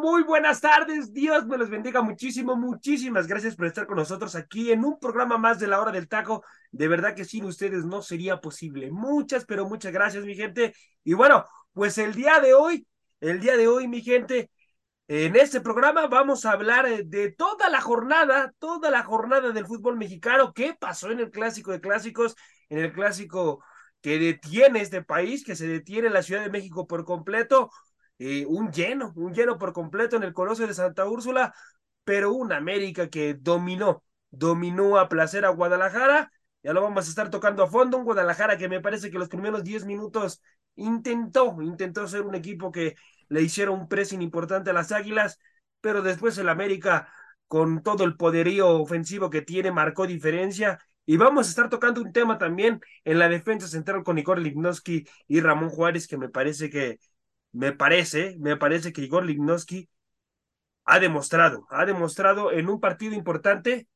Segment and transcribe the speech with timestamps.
[0.00, 1.12] Muy buenas tardes.
[1.12, 2.56] Dios me los bendiga muchísimo.
[2.56, 6.08] Muchísimas gracias por estar con nosotros aquí en un programa más de la hora del
[6.08, 6.42] taco.
[6.72, 8.90] De verdad que sin ustedes no sería posible.
[8.90, 10.74] Muchas, pero muchas gracias, mi gente.
[11.04, 12.86] Y bueno, pues el día de hoy,
[13.20, 14.50] el día de hoy, mi gente,
[15.06, 19.66] en este programa vamos a hablar eh, de toda la jornada, toda la jornada del
[19.66, 20.52] fútbol mexicano.
[20.54, 22.36] ¿Qué pasó en el clásico de clásicos?
[22.70, 23.62] En el clásico
[24.00, 27.70] que detiene este país, que se detiene en la Ciudad de México por completo
[28.20, 31.54] eh, un lleno, un lleno por completo en el Coloso de Santa Úrsula,
[32.04, 36.30] pero un América que dominó, dominó a placer a Guadalajara.
[36.62, 39.28] Ya lo vamos a estar tocando a fondo, un Guadalajara que me parece que los
[39.30, 40.42] primeros 10 minutos
[40.76, 42.94] intentó, intentó ser un equipo que
[43.28, 45.38] le hiciera un pressing importante a las Águilas,
[45.80, 47.10] pero después el América,
[47.46, 50.78] con todo el poderío ofensivo que tiene, marcó diferencia.
[51.06, 55.06] Y vamos a estar tocando un tema también en la defensa central con Igor Lignoski
[55.26, 56.98] y Ramón Juárez, que me parece que
[57.52, 59.88] me parece, me parece que Igor Lignoski
[60.84, 63.88] ha demostrado, ha demostrado en un partido importante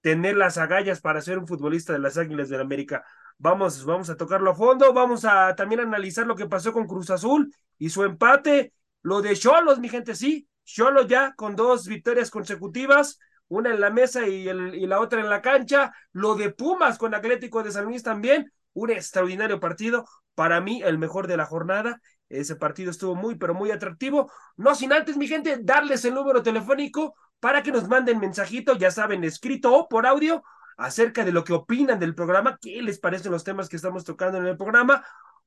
[0.00, 3.04] tener las agallas para ser un futbolista de las Águilas del América.
[3.38, 7.10] Vamos, vamos a tocarlo a fondo, vamos a también analizar lo que pasó con Cruz
[7.10, 12.30] Azul y su empate, lo de Cholos, mi gente, sí, Cholos ya con dos victorias
[12.30, 16.98] consecutivas, una en la mesa y, y la otra en la cancha, lo de Pumas
[16.98, 21.46] con Atlético de San Luis también, un extraordinario partido, para mí el mejor de la
[21.46, 24.30] jornada ese partido estuvo muy, pero muy atractivo.
[24.56, 28.90] No sin antes, mi gente, darles el número telefónico para que nos manden mensajito, ya
[28.90, 30.42] saben, escrito o por audio,
[30.76, 34.38] acerca de lo que opinan del programa, qué les parecen los temas que estamos tocando
[34.38, 35.04] en el programa,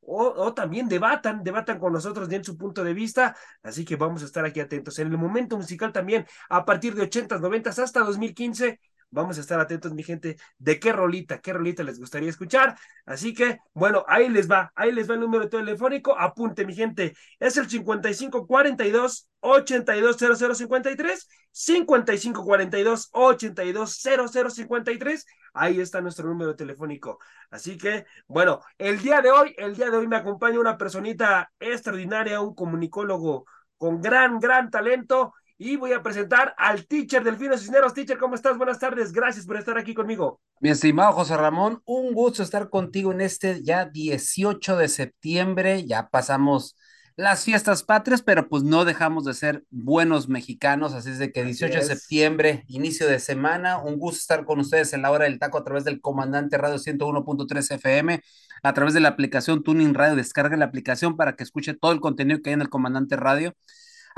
[0.09, 3.35] o, también debatan, debatan con nosotros en su punto de vista.
[3.61, 4.97] Así que vamos a estar aquí atentos.
[4.99, 9.59] En el momento musical también, a partir de 80s, 90 hasta 2015, Vamos a estar
[9.59, 12.75] atentos, mi gente, de qué rolita, qué rolita les gustaría escuchar.
[13.05, 16.17] Así que, bueno, ahí les va, ahí les va el número telefónico.
[16.17, 25.25] Apunte, mi gente, es el 5542 820053, 5542 820053.
[25.53, 27.19] Ahí está nuestro número telefónico.
[27.49, 31.49] Así que, bueno, el día de hoy, el día de hoy me acompaña una personita
[31.59, 33.45] extraordinaria, un comunicólogo
[33.77, 37.93] con gran, gran talento y voy a presentar al teacher Delfino Cisneros.
[37.93, 38.57] Teacher, ¿cómo estás?
[38.57, 39.11] Buenas tardes.
[39.11, 40.39] Gracias por estar aquí conmigo.
[40.59, 45.85] Mi estimado José Ramón, un gusto estar contigo en este ya 18 de septiembre.
[45.85, 46.77] Ya pasamos
[47.15, 50.93] las fiestas patrias, pero pues no dejamos de ser buenos mexicanos.
[50.93, 53.79] Así es de que 18 de septiembre, inicio de semana.
[53.79, 56.77] Un gusto estar con ustedes en la hora del taco a través del Comandante Radio
[56.77, 58.21] 101.3 FM,
[58.61, 60.15] a través de la aplicación Tuning Radio.
[60.15, 63.55] Descarga la aplicación para que escuche todo el contenido que hay en el Comandante Radio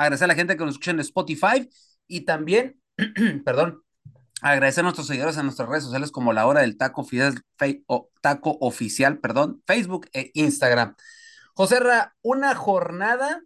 [0.03, 1.69] agradecer a la gente que nos escucha en Spotify
[2.07, 2.81] y también,
[3.45, 3.83] perdón,
[4.41, 7.05] agradecer a nuestros seguidores en nuestras redes sociales como La Hora del Taco,
[8.21, 10.95] Taco Oficial, perdón, Facebook e Instagram.
[11.53, 13.41] José Ra, una jornada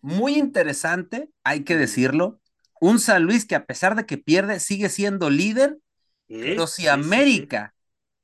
[0.00, 2.40] muy interesante, hay que decirlo.
[2.80, 5.78] Un San Luis que a pesar de que pierde, sigue siendo líder,
[6.26, 7.74] pero si América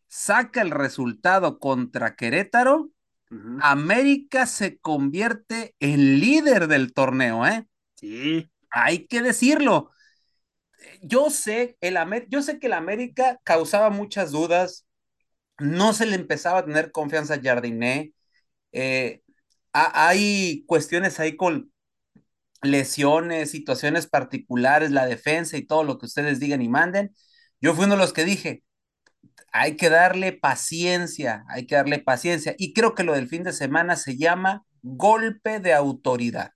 [0.08, 2.90] saca el resultado contra Querétaro,
[3.60, 7.66] América se convierte en líder del torneo, ¿eh?
[7.94, 8.50] Sí.
[8.70, 9.90] Hay que decirlo.
[11.02, 11.96] Yo sé, el
[12.28, 14.86] yo sé que el América causaba muchas dudas,
[15.58, 18.12] no se le empezaba a tener confianza a Jardiné.
[18.72, 19.22] Eh,
[19.72, 21.72] hay cuestiones ahí con
[22.62, 27.14] lesiones, situaciones particulares, la defensa y todo lo que ustedes digan y manden.
[27.60, 28.62] Yo fui uno de los que dije,
[29.52, 32.54] hay que darle paciencia, hay que darle paciencia.
[32.58, 36.52] Y creo que lo del fin de semana se llama golpe de autoridad.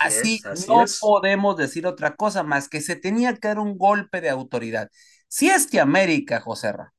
[0.00, 4.30] Así, no podemos decir otra cosa más que se tenía que dar un golpe de
[4.30, 4.88] autoridad.
[5.28, 6.94] Si es que América, José Ra,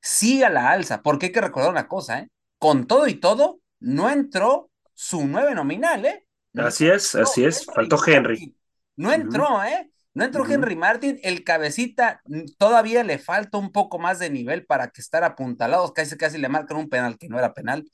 [0.00, 2.30] sigue a la alza, porque hay que recordar una cosa, ¿eh?
[2.58, 6.26] Con todo y todo, no entró su nueve nominal, ¿eh?
[6.54, 8.56] así es, así es, faltó Henry.
[8.96, 9.91] No entró, ¿eh?
[10.14, 14.66] No entró Henry Martin, el cabecita mm, todavía le falta un poco más de nivel
[14.66, 17.84] para que estar apuntalados, casi casi le marcan un penal que no era penal.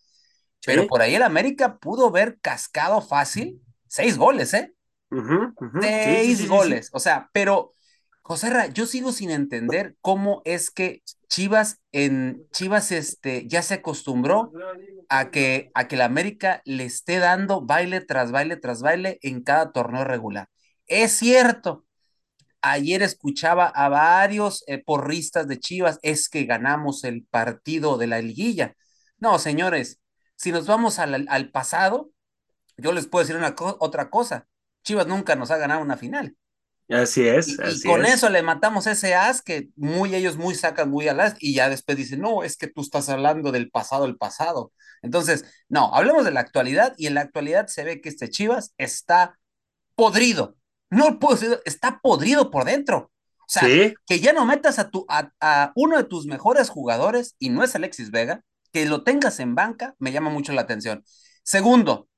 [0.66, 4.74] Pero por ahí el América pudo ver cascado fácil seis goles, ¿eh?
[5.80, 6.90] seis goles.
[6.92, 7.72] O sea, pero
[8.22, 13.74] José Ra, yo sigo sin entender cómo es que Chivas en Chivas este ya se
[13.74, 14.52] acostumbró
[15.08, 19.42] a que a que la América le esté dando baile tras baile tras baile en
[19.42, 20.48] cada torneo regular.
[20.86, 21.86] Es cierto.
[22.62, 28.20] Ayer escuchaba a varios eh, porristas de Chivas, es que ganamos el partido de la
[28.20, 28.75] liguilla.
[29.19, 30.00] No, señores,
[30.37, 32.10] si nos vamos al, al pasado,
[32.76, 34.46] yo les puedo decir una co otra cosa.
[34.84, 36.37] Chivas nunca nos ha ganado una final.
[36.88, 37.49] Así es.
[37.49, 38.14] Y, así y con es.
[38.14, 41.69] eso le matamos ese as que muy ellos muy sacan muy al as y ya
[41.69, 44.72] después dicen, no, es que tú estás hablando del pasado, el pasado.
[45.02, 48.75] Entonces, no, hablemos de la actualidad y en la actualidad se ve que este Chivas
[48.78, 49.38] está
[49.96, 50.57] podrido.
[50.90, 53.11] No puedo decir, está podrido por dentro.
[53.40, 53.94] O sea, Sí.
[54.06, 57.64] que ya no metas a, tu, a, a uno de tus mejores jugadores y no
[57.64, 58.43] es Alexis Vega,
[58.73, 61.02] que lo tengas en banca, me llama mucho la atención.
[61.43, 62.08] Segundo,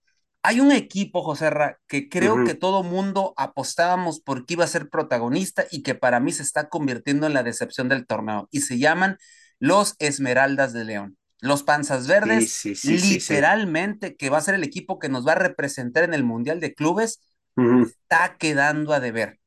[0.43, 4.89] hay un equipo, José Ra, que creo que todo mundo apostábamos porque iba a ser
[4.89, 8.49] protagonista y que para mí se está convirtiendo en la decepción del torneo.
[8.51, 9.19] Y se llaman
[9.61, 11.17] los Esmeraldas de León.
[11.41, 12.99] Los Panzas Verdes, sí, sí.
[12.99, 16.61] literalmente, que va a ser el equipo que nos va a representar en el Mundial
[16.61, 17.21] de Clubes,
[17.85, 19.39] Está quedando a deber.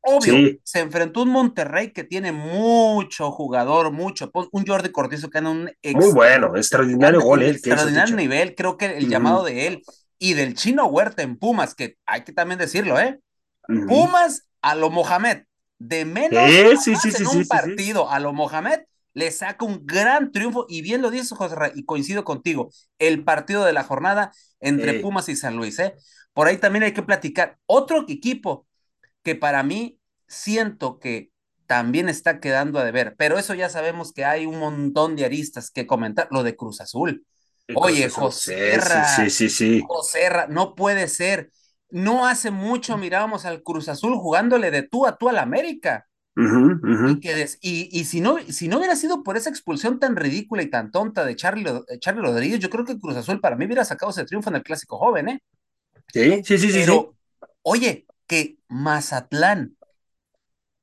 [0.00, 0.60] Obvio, Sí.
[0.62, 5.70] se enfrentó un Monterrey que tiene mucho jugador, mucho, un Jordi Cortizo que anda un
[5.92, 9.10] Muy bueno, extraordinario gol hizo, extraordinario nivel, creo que el Ujú.
[9.10, 9.82] llamado de él
[10.18, 13.20] y del chino Huerta en Pumas, que hay que también decirlo, ¿eh?
[13.68, 13.86] Ujú.
[13.86, 15.42] Pumas a lo Mohamed,
[15.78, 18.80] de menos a sí, sí, en un partido a lo Mohamed,
[19.14, 23.24] le saca un gran triunfo, y bien lo dice José Ra, y coincido contigo, el
[23.24, 25.02] partido de la jornada entre Ey.
[25.02, 25.94] Pumas y San Luis, ¿eh?
[26.38, 27.58] Por ahí también hay que platicar.
[27.66, 28.68] Otro equipo
[29.24, 29.98] que para mí
[30.28, 31.32] siento que
[31.66, 35.72] también está quedando a deber, pero eso ya sabemos que hay un montón de aristas
[35.72, 37.26] que comentar, lo de Cruz Azul.
[37.74, 38.08] Oye.
[38.08, 39.82] José Sí, sí, sí, sí.
[39.88, 41.50] José no puede ser.
[41.90, 46.06] No hace mucho mirábamos al Cruz Azul jugándole de tú a tú al América.
[46.36, 47.08] Ujú, ujú.
[47.10, 50.14] Y, que des- y, y si, no, si no hubiera sido por esa expulsión tan
[50.14, 51.64] ridícula y tan tonta de Charlie,
[52.00, 54.62] Charlie Rodríguez, yo creo que Cruz Azul para mí hubiera sacado ese triunfo en el
[54.62, 55.42] Clásico Joven, ¿eh?
[56.12, 56.80] Sí, sí, sí, sí, sí.
[56.80, 57.14] Pero,
[57.62, 59.76] oye, que Mazatlán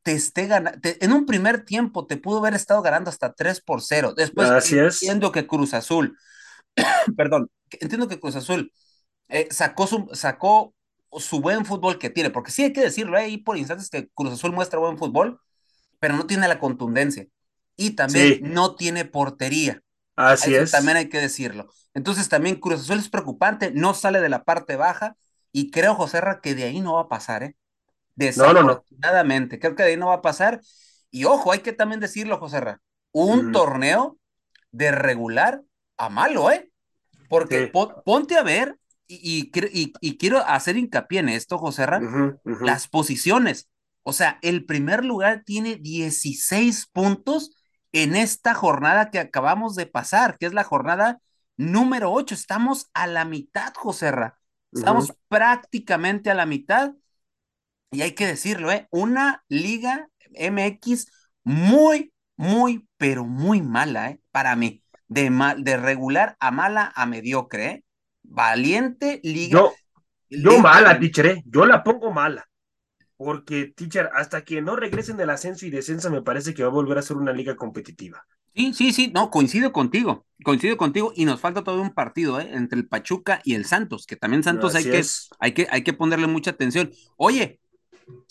[0.04, 3.82] te esté ganando, en un primer tiempo te pudo haber estado ganando hasta 3 por
[3.82, 4.14] 0.
[4.16, 5.02] Después es.
[5.02, 6.18] entiendo que Cruz Azul,
[7.18, 8.72] perdón, entiendo que Cruz Azul
[9.30, 10.76] eh, sacó, su, sacó
[11.18, 14.34] su buen fútbol que tiene, porque sí hay que decirlo, hay por instantes que Cruz
[14.34, 15.40] Azul muestra buen fútbol,
[16.00, 17.28] pero no tiene la contundencia.
[17.78, 18.42] Y también Sí.
[18.44, 19.82] no tiene portería.
[20.16, 20.72] Así Eso es.
[20.72, 21.70] también hay que decirlo.
[21.94, 25.16] Entonces también Cruz Azul es preocupante, no sale de la parte baja
[25.52, 27.56] y creo, José Ra, que de ahí no va a pasar, ¿eh?
[28.36, 28.68] No, no, no.
[28.68, 30.62] Desafortunadamente, creo que de ahí no va a pasar.
[31.12, 32.82] Y ojo, hay que también decirlo, José Ra,
[33.12, 34.18] un torneo
[34.72, 35.62] de regular
[35.98, 36.70] a malo, ¿eh?
[37.30, 37.72] Porque Sí.
[38.06, 38.78] ponte a ver,
[39.08, 39.52] y,
[40.02, 42.02] y, quiero hacer hincapié en esto, José Ra,
[42.44, 43.70] las posiciones.
[44.04, 47.52] O sea, el primer lugar tiene 16 puntos
[48.04, 51.20] en esta jornada que acabamos de pasar, que es la jornada
[51.58, 52.36] número 8.
[52.36, 54.38] Estamos a la mitad, José Ra.
[54.74, 56.92] Estamos prácticamente a la mitad.
[57.92, 58.88] Y hay que decirlo, ¿eh?
[58.92, 61.08] Una liga MX
[61.44, 64.20] muy, muy, pero muy mala, ¿eh?
[64.32, 64.84] Para mí.
[65.08, 67.84] De, mal, de regular a mala a mediocre, ¿eh?
[68.24, 69.60] Valiente liga.
[69.60, 69.74] Yo,
[70.30, 71.44] yo liga- mala, teacher, ¿eh?
[71.46, 72.46] Yo la pongo mala.
[73.18, 76.72] Porque, teacher, hasta que no regresen del ascenso y descenso, me parece que va a
[76.72, 78.26] volver a ser una liga competitiva.
[78.54, 82.50] Sí, sí, sí, no, coincido contigo, coincido contigo y nos falta todavía un partido, ¿eh?
[82.54, 85.30] Entre el Pachuca y el Santos, que también Santos hay que, es.
[85.40, 86.90] hay que, hay que ponerle mucha atención.
[87.18, 87.60] Oye,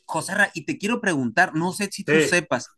[0.06, 2.28] José Ra, y te quiero preguntar, no sé si tú Sí.
[2.28, 2.68] sepas,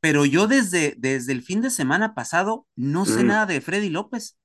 [0.00, 3.26] pero yo desde, desde el fin de semana pasado no sé Mm.
[3.28, 4.36] nada de Freddy López.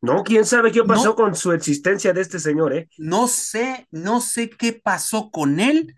[0.00, 1.14] No, quién sabe qué pasó No.
[1.14, 2.88] con su existencia de este señor, ¿eh?
[2.98, 5.94] No sé, no sé qué pasó con él,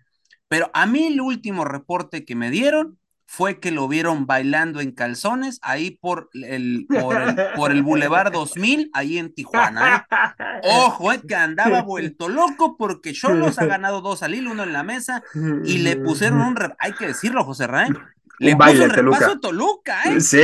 [0.47, 4.91] pero a mí el último reporte que me dieron fue que lo vieron bailando en
[4.91, 10.07] calzones ahí por el, por el, por el Boulevard 2000, ahí en Tijuana.
[10.09, 10.61] ¿eh?
[10.63, 14.73] Ojo, eh, que andaba vuelto loco porque Cholos ha ganado dos al hilo, uno en
[14.73, 15.23] la mesa,
[15.65, 17.89] y le pusieron un, hay que decirlo, José Raé,
[18.39, 19.27] le Un puso baile un a Toluca.
[19.27, 20.21] repaso a Toluca, ¿eh?
[20.21, 20.39] Sí,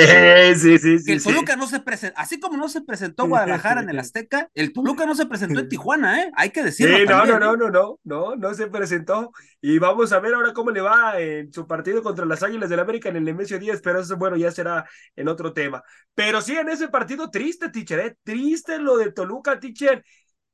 [0.57, 1.03] sí, sí, sí.
[1.03, 1.21] Que el sí.
[1.21, 5.05] Toluca no se presentó, así como no se presentó Guadalajara en el Azteca, el Toluca
[5.05, 6.31] no se presentó en Tijuana, ¿eh?
[6.35, 6.99] Hay que decirlo.
[6.99, 7.39] Sí, no, también, no, ¿eh?
[7.39, 9.31] no, no, no, no, no se presentó.
[9.61, 12.79] Y vamos a ver ahora cómo le va en su partido contra las Águilas del
[12.79, 15.83] América en el Nemesio 10, pero eso, bueno, ya será en otro tema.
[16.15, 18.15] Pero sí, en ese partido triste, teacher, ¿eh?
[18.23, 20.03] Triste lo de Toluca, teacher.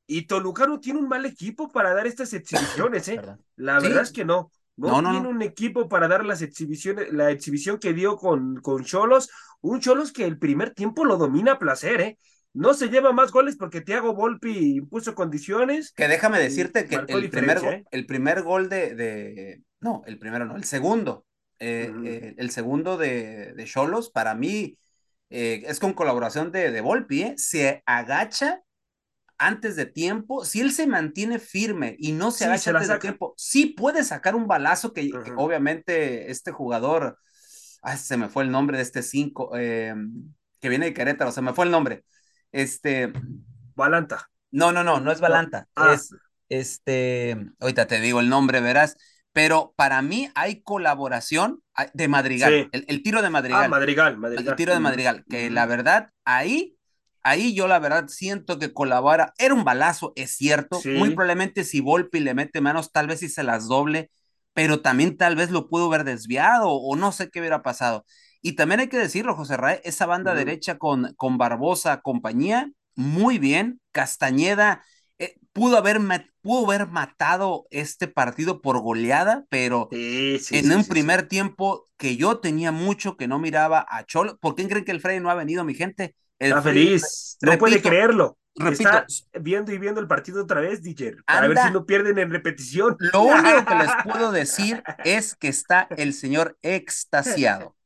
[0.08, 3.24] Y Toluca no tiene un mal equipo para dar estas exhibiciones, ¿eh?
[3.56, 3.88] La Sí.
[3.88, 4.52] verdad es que no.
[4.78, 5.30] No, No, no, tiene no.
[5.30, 9.30] un equipo para dar las exhibiciones, la exhibición que dio con, con Cholos.
[9.62, 12.18] Un Cholos que el primer tiempo lo domina a placer, ¿eh?
[12.54, 15.92] No se lleva más goles porque Thiago Volpi impuso condiciones.
[15.94, 17.84] Que déjame decirte que el primer, ¿eh?
[17.92, 21.26] el primer gol de, de- No, el primero no, el segundo
[21.60, 24.78] eh, el segundo de Cholos, para mí
[25.30, 28.62] es con colaboración de, de Volpi, se agacha
[29.38, 33.34] antes de tiempo, si él se mantiene firme y no se agacha antes de tiempo,
[33.38, 37.18] sí puede sacar un balazo que, obviamente este jugador,
[37.98, 41.54] se me fue el nombre de este cinco, em, que viene de Querétaro, se me
[41.54, 42.04] fue el nombre.
[42.52, 43.14] Este.
[43.76, 44.30] Balanta.
[44.52, 45.68] No, no, no, no es Balanta.
[45.76, 45.94] Ah.
[45.94, 46.16] Es
[46.50, 47.38] este.
[47.60, 48.98] Ahorita te digo el nombre, verás.
[49.34, 51.62] Pero para mí hay colaboración
[51.94, 52.70] de Madrigal.
[52.72, 53.66] El, tiro de Madrigal.
[53.66, 54.48] Ah, Madrigal, Madrigal.
[54.48, 55.26] El tiro de Madrigal.
[55.30, 56.77] Que la verdad, ahí
[57.28, 59.34] ahí yo la verdad siento que colabora.
[59.38, 60.88] Era un balazo, es cierto.
[60.92, 64.12] Muy probablemente si Volpi le mete manos, tal vez si se las doble,
[64.54, 68.06] pero también tal vez lo pudo haber desviado o no sé qué hubiera pasado.
[68.42, 73.40] Y también hay que decirlo, José Rae, esa banda derecha con, con Barbosa, compañía, muy
[73.40, 73.82] bien.
[73.92, 74.84] Castañeda
[75.20, 76.00] eh, pudo, haber
[76.42, 82.72] pudo haber matado este partido por goleada, pero en un primer tiempo que yo tenía
[82.72, 84.38] mucho que no miraba a Cholo.
[84.38, 86.16] ¿Por qué creen que el Frey no ha venido, mi gente?
[86.40, 88.38] Está feliz, no puede creerlo.
[88.60, 89.06] Repito, está
[89.40, 92.96] viendo y viendo el partido otra vez, DJ, para ver si no pierden en repetición.
[93.00, 97.78] Lo único que les puedo decir es que está el señor extasiado.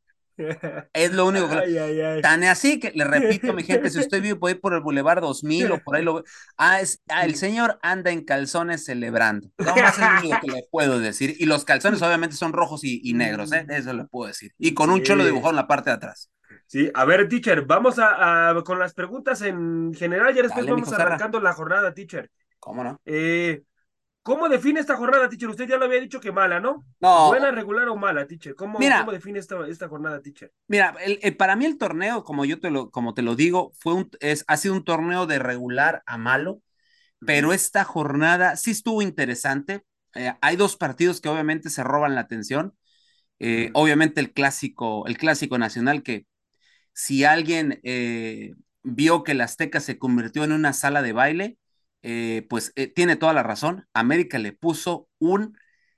[0.93, 2.20] Es lo único que.
[2.22, 5.22] Tan así que le repito, mi gente, si estoy vivo, puedo ir por el Boulevard
[5.22, 6.24] 2000 o por ahí lo
[6.58, 9.50] Ah, es, ah, el señor anda en calzones celebrando.
[9.58, 11.36] No más es lo único que le puedo decir.
[11.39, 13.65] Y los calzones, obviamente, son rojos y, negros, ¿eh?
[13.70, 14.53] Eso le puedo decir.
[14.58, 16.31] Y con un cholo dibujado en la parte de atrás.
[16.71, 21.41] Sí, a ver, teacher, vamos a, con las preguntas en general, ya después vamos arrancando
[21.41, 22.31] la jornada, teacher.
[22.59, 23.01] ¿Cómo no?
[23.03, 23.63] Eh,
[24.23, 25.49] ¿Cómo define esta jornada, teacher?
[25.49, 26.85] Usted ya lo había dicho que mala, ¿no?
[27.01, 27.27] No.
[27.27, 28.55] ¿Buena, regular o mala, teacher?
[28.55, 30.53] ¿Cómo, ¿cómo define esta, esta, jornada, teacher?
[30.67, 33.93] Mira, el, para mí el torneo, como yo te lo, como te lo digo, fue
[33.93, 36.61] un, es, ha sido un torneo de regular a malo,
[37.19, 39.83] pero esta jornada sí estuvo interesante.
[40.15, 42.77] Eh, hay dos partidos que obviamente se roban la atención.
[43.39, 46.30] Eh, obviamente el clásico, el clásico nacional que
[46.93, 51.57] si alguien eh, vio que la Azteca se convirtió en una sala de baile,
[52.03, 53.88] eh, pues eh, tiene toda la razón.
[53.93, 55.57] América le puso un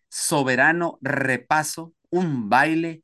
[0.09, 3.03] soberano repaso, un baile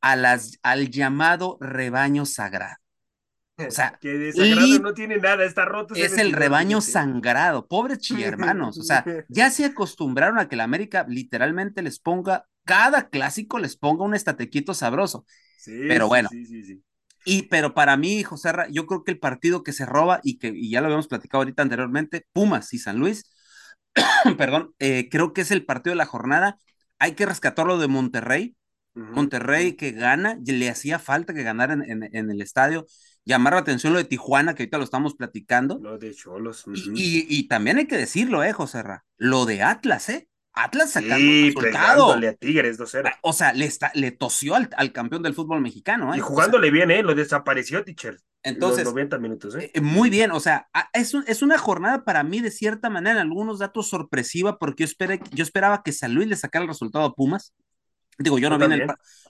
[0.00, 2.76] a las, al llamado rebaño sagrado.
[3.68, 5.96] O sea, que de sagrado no tiene nada, está roto.
[5.96, 8.78] Es el rebaño sangrado, pobres hermanos.
[8.78, 13.76] O sea, ya se acostumbraron a que la América literalmente les ponga, cada clásico les
[13.76, 15.26] ponga un estatequito sabroso.
[15.58, 16.82] Sí, Pero bueno, sí, sí,
[17.28, 20.48] y, pero para mí, José, yo creo que el partido que se roba y que
[20.48, 23.30] y ya lo habíamos platicado ahorita anteriormente, Pumas y San Luis,
[24.38, 26.58] perdón, eh, creo que es el partido de la jornada.
[26.98, 28.54] Hay que rescatarlo de Monterrey.
[28.94, 32.84] Monterrey que gana, le hacía falta que ganara en, en, el estadio.
[33.24, 35.78] Llamar la atención lo de Tijuana, que ahorita lo estamos platicando.
[35.80, 36.64] Lo de Cholos.
[36.94, 38.82] y, y, también hay que decirlo, eh, José
[39.16, 40.28] Lo de Atlas, ¿eh?
[40.64, 42.12] Atlas sacando sí, resultado.
[42.12, 43.10] a Tigres 2-0.
[43.22, 46.12] O sea, le, está, le tosió al, al, campeón del fútbol mexicano.
[46.12, 46.18] ¿eh?
[46.18, 47.02] Y jugándole bien, ¿eh?
[47.02, 48.18] Lo desapareció, teacher.
[48.42, 49.70] Entonces, los 90 minutos, ¿eh?
[49.74, 49.80] ¿eh?
[49.80, 53.58] Muy bien, o sea, es, es una jornada para mí de cierta manera, en algunos
[53.58, 57.14] datos sorpresiva, porque yo, esperé, yo esperaba que San Luis le sacara el resultado a
[57.14, 57.54] Pumas.
[58.18, 58.86] Digo, yo no, vine el,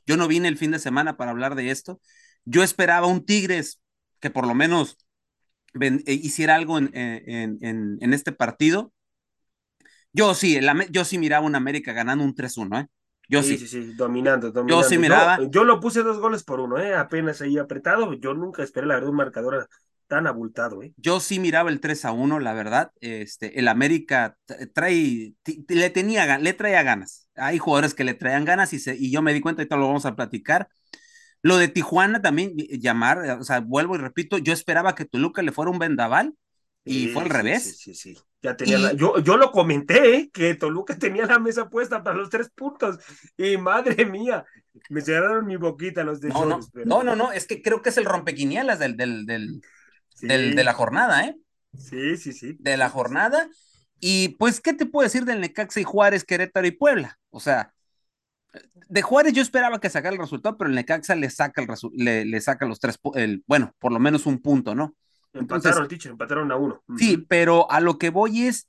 [0.06, 2.00] yo no vine el fin de semana para hablar de esto.
[2.44, 3.80] Yo esperaba un Tigres
[4.20, 4.96] que por lo menos
[5.78, 8.92] eh, hiciera algo en, en, en, en este partido
[10.18, 10.58] yo sí,
[10.90, 12.88] yo sí miraba un América ganando un 3-1, ¿eh?
[13.28, 13.56] Yo sí.
[13.56, 14.82] Sí, sí, dominando, dominando.
[14.82, 15.38] Yo sí miraba.
[15.48, 16.94] Yo, lo puse dos goles por uno, ¿eh?
[16.94, 18.12] Apenas ahí apretado.
[18.14, 19.68] Yo nunca esperé, la verdad, un marcador
[20.08, 20.92] tan abultado, ¿eh?
[20.96, 22.90] Yo sí miraba el 3 a 1, la verdad.
[23.00, 24.36] Este, el América
[24.72, 25.34] trae,
[25.68, 27.28] le tenía, le traía ganas.
[27.36, 29.86] Hay jugadores que le traían ganas y, se, y yo me di cuenta, ahorita lo
[29.86, 30.68] vamos a platicar.
[31.42, 35.52] Lo de Tijuana también, llamar, o sea, vuelvo y repito, yo esperaba que Toluca le
[35.52, 36.34] fuera un vendaval
[36.84, 37.76] y fue al revés.
[37.78, 38.18] Sí, sí, sí.
[38.40, 40.30] Ya tenía yo, yo lo comenté, ¿eh?
[40.32, 42.98] que Toluca tenía la mesa puesta para los tres puntos.
[43.36, 44.44] Y madre mía,
[44.90, 47.98] me cerraron mi boquita los de no, no, no, no, es que creo que es
[47.98, 49.60] el rompequinielas del, del, del,
[50.20, 51.36] de la jornada, ¿eh?
[51.76, 52.56] Sí, sí, sí.
[52.60, 53.48] De la jornada.
[54.00, 57.18] Y pues, ¿qué te puedo decir del Necaxa y Juárez, Querétaro y Puebla?
[57.30, 57.74] O sea,
[58.88, 62.24] de Juárez yo esperaba que sacara el resultado, pero el Necaxa le saca, el le,
[62.24, 64.94] le saca los tres, el, bueno, por lo menos un punto, ¿no?
[65.38, 66.82] Empataron, teacher, empataron a uno.
[66.98, 68.68] Sí, pero a lo que voy es,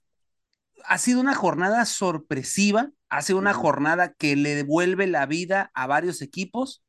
[0.85, 5.87] ha sido una jornada sorpresiva, ha sido una jornada que le devuelve la vida a
[5.87, 6.83] varios equipos,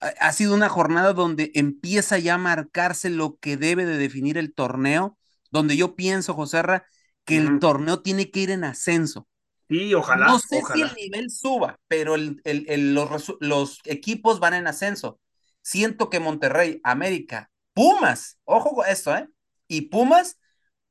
[0.00, 4.54] ha sido una jornada donde empieza ya a marcarse lo que debe de definir el
[4.54, 5.18] torneo,
[5.50, 6.86] donde yo pienso, José Ra,
[7.24, 9.28] que el torneo tiene que ir en ascenso.
[9.68, 10.26] Sí, ojalá.
[10.26, 12.40] No sé si el nivel suba, pero el,
[12.94, 15.20] los, los equipos van en ascenso.
[15.60, 19.28] Siento que Monterrey, América Pumas, ojo con esto, ¿eh?
[19.68, 20.40] Y Pumas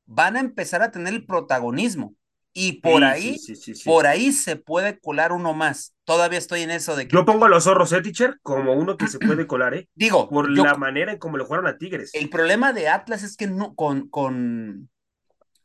[0.06, 2.14] van a empezar a tener el protagonismo.
[2.54, 3.36] Y por ahí,
[3.84, 5.94] por ahí se puede colar uno más.
[6.04, 7.14] todavía estoy en eso de que.
[7.14, 8.38] Yo pongo a los zorros, ¿eh, teacher?
[8.42, 9.86] Como uno que se puede colar, ¿eh?
[9.94, 10.30] Digo.
[10.30, 12.10] Por la manera en cómo le jugaron a Tigres.
[12.14, 14.88] El problema de Atlas es que no, con, con,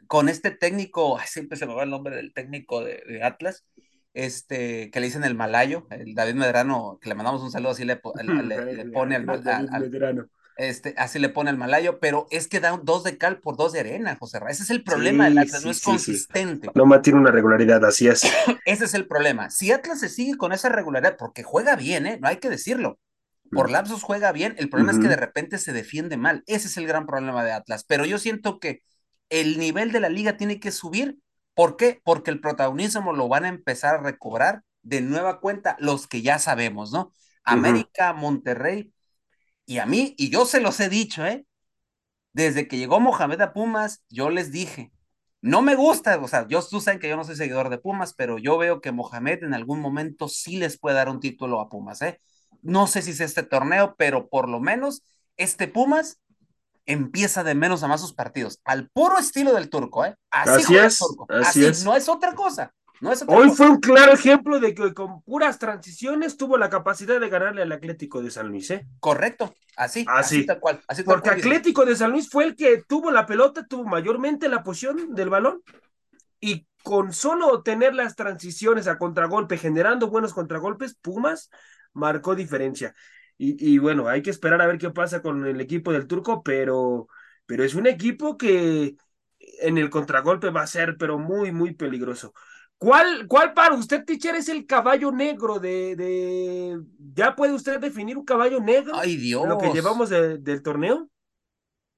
[0.07, 3.65] con este técnico, siempre se me va el nombre del técnico de, Atlas,
[4.13, 7.85] este, que le dicen el malayo, el David Medrano, que le mandamos un saludo, así
[7.85, 9.29] le, le, pone al,
[9.71, 13.57] al, este, así le pone al malayo, pero es que da dos de cal por
[13.57, 14.51] dos de arena, José Ra.
[14.51, 16.69] Ese es el problema del Atlas, no es consistente.
[16.75, 18.23] No mantiene una regularidad, así es.
[18.65, 19.49] Ese es el problema.
[19.49, 22.19] Si Atlas se sigue con esa regularidad, porque juega bien, ¿eh?
[22.21, 22.99] no hay que decirlo.
[23.51, 23.71] Por mm.
[23.71, 26.43] lapsos juega bien, el problema es que de repente se defiende mal.
[26.47, 27.83] Ese es el gran problema de Atlas.
[27.87, 28.81] Pero yo siento que
[29.29, 31.17] el nivel de la liga tiene que subir.
[31.55, 32.01] ¿Por qué?
[32.03, 36.39] Porque el protagonismo lo van a empezar a recobrar de nueva cuenta los que ya
[36.39, 37.11] sabemos, ¿no?
[37.43, 38.93] América, Monterrey,
[39.65, 41.45] y a mí, y yo se los he dicho, ¿eh?
[42.33, 44.91] Desde que llegó Mohamed a Pumas, yo les dije,
[45.41, 48.13] no me gusta, o sea, yo, tú saben que yo no soy seguidor de Pumas,
[48.13, 51.69] pero yo veo que Mohamed en algún momento sí les puede dar un título a
[51.69, 52.19] Pumas, ¿eh?
[52.61, 55.03] No sé si es este torneo, pero por lo menos
[55.37, 56.21] este Pumas
[56.85, 60.15] empieza de menos a más sus partidos, al puro estilo del turco, ¿eh?
[60.31, 61.83] Así, es, así, es.
[61.83, 62.73] no es otra cosa.
[63.27, 67.61] Hoy fue un claro ejemplo de que con puras transiciones tuvo la capacidad de ganarle
[67.61, 68.85] al Atlético de San Luis, ¿eh?
[68.99, 70.81] Correcto, así, así, tal cual.
[71.05, 75.13] Porque Atlético de San Luis fue el que tuvo la pelota, tuvo mayormente la posición
[75.13, 75.61] del balón
[76.39, 81.49] y con solo tener las transiciones a contragolpe, generando buenos contragolpes, Pumas
[81.93, 82.93] marcó diferencia.
[83.37, 87.07] Y, bueno, hay que esperar a ver qué pasa con el equipo del turco, pero,
[87.45, 88.95] pero es un equipo que
[89.59, 92.33] en el contragolpe va a ser, pero muy, muy peligroso.
[92.83, 96.81] ¿Cuál, ¿Cuál para usted, teacher, es el caballo negro de, de...
[97.13, 98.91] ¿Ya puede usted definir un caballo negro?
[98.97, 99.47] Ay, Dios.
[99.47, 101.09] Lo que llevamos del torneo.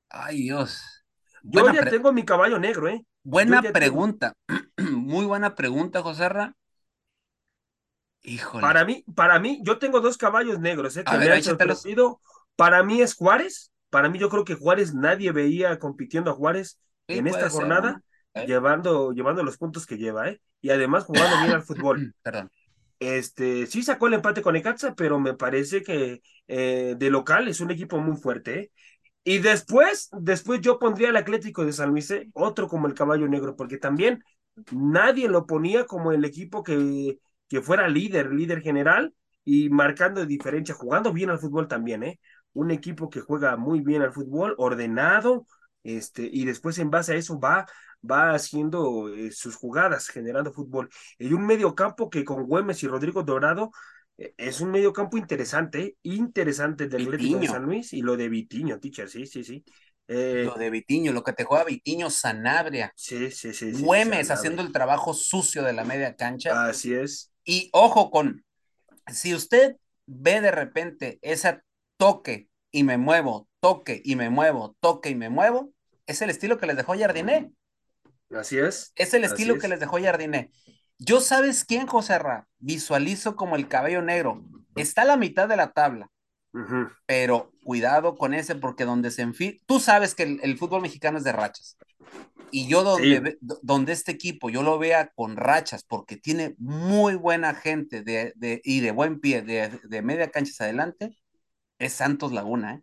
[0.10, 1.04] Ay, Dios.
[1.42, 3.04] Yo ya tengo mi caballo negro, ¿eh?
[3.24, 4.34] Buena pregunta.
[4.78, 6.56] Muy buena pregunta, José Ra.
[8.22, 8.62] Híjole.
[8.62, 11.04] Para mí, para mí, yo tengo dos caballos negros, ¿eh?
[11.04, 12.22] Que me han sorprendido.
[12.56, 13.72] Para mí es Juárez.
[13.90, 18.04] Para mí, yo creo que Juárez nadie veía compitiendo a Juárez en esta jornada.
[18.36, 18.46] ¿Eh?
[18.46, 20.42] llevando, llevando los puntos que lleva, ¿eh?
[20.62, 22.14] Y además jugando bien al fútbol.
[22.22, 22.52] Perdón.
[23.00, 27.60] Este, sí sacó el empate con Ecaxa, pero me parece que eh, de local es
[27.62, 28.72] un equipo muy fuerte, ¿eh?
[29.28, 32.30] Y después, después yo pondría al Atlético de San Luis, ¿eh?
[32.34, 34.24] otro como el caballo negro, porque también
[34.72, 37.18] nadie lo ponía como el equipo que,
[37.50, 42.20] que fuera líder, líder general y marcando diferencia, jugando bien al fútbol también, ¿eh?
[42.54, 45.48] Un equipo que juega muy bien al fútbol, ordenado,
[45.84, 47.66] este, y después en base a eso va
[48.10, 50.90] va haciendo eh, sus jugadas, generando fútbol.
[51.18, 53.72] Y un mediocampo que con Güemes y Rodrigo Dorado
[54.18, 58.80] eh, es un mediocampo interesante, interesante del Atlético de San Luis y lo de Vitiño,
[58.80, 59.64] teacher, sí, sí, sí.
[60.08, 62.94] Eh, lo de Vitiño, lo que te juega Vitiño, Sanabria.
[62.96, 63.72] Sí, sí, sí.
[63.72, 66.68] Güemes haciendo el trabajo sucio de la media cancha.
[66.68, 67.32] Así es.
[67.44, 68.46] Y ojo con,
[69.12, 71.62] si usted ve de repente ese
[71.98, 75.72] toque y me muevo, toque y me muevo, toque y me muevo,
[76.06, 77.52] es el estilo que les dejó Jardiné.
[78.32, 78.92] Así es.
[78.96, 80.52] Es el estilo que les dejó Jardiné.
[80.98, 84.44] Yo sabes quién, José Ra, visualizo como el cabello negro.
[84.76, 86.10] Está a la mitad de la tabla.
[87.06, 91.26] Pero cuidado con ese, porque donde se enfila, tú sabes que el, fútbol mexicano es
[91.26, 91.78] de rachas.
[92.50, 97.54] Y yo donde, donde este equipo yo lo vea con rachas, porque tiene muy buena
[97.56, 101.18] gente de, y de buen pie, de, de media cancha adelante,
[101.78, 102.82] es Santos Laguna, ¿eh?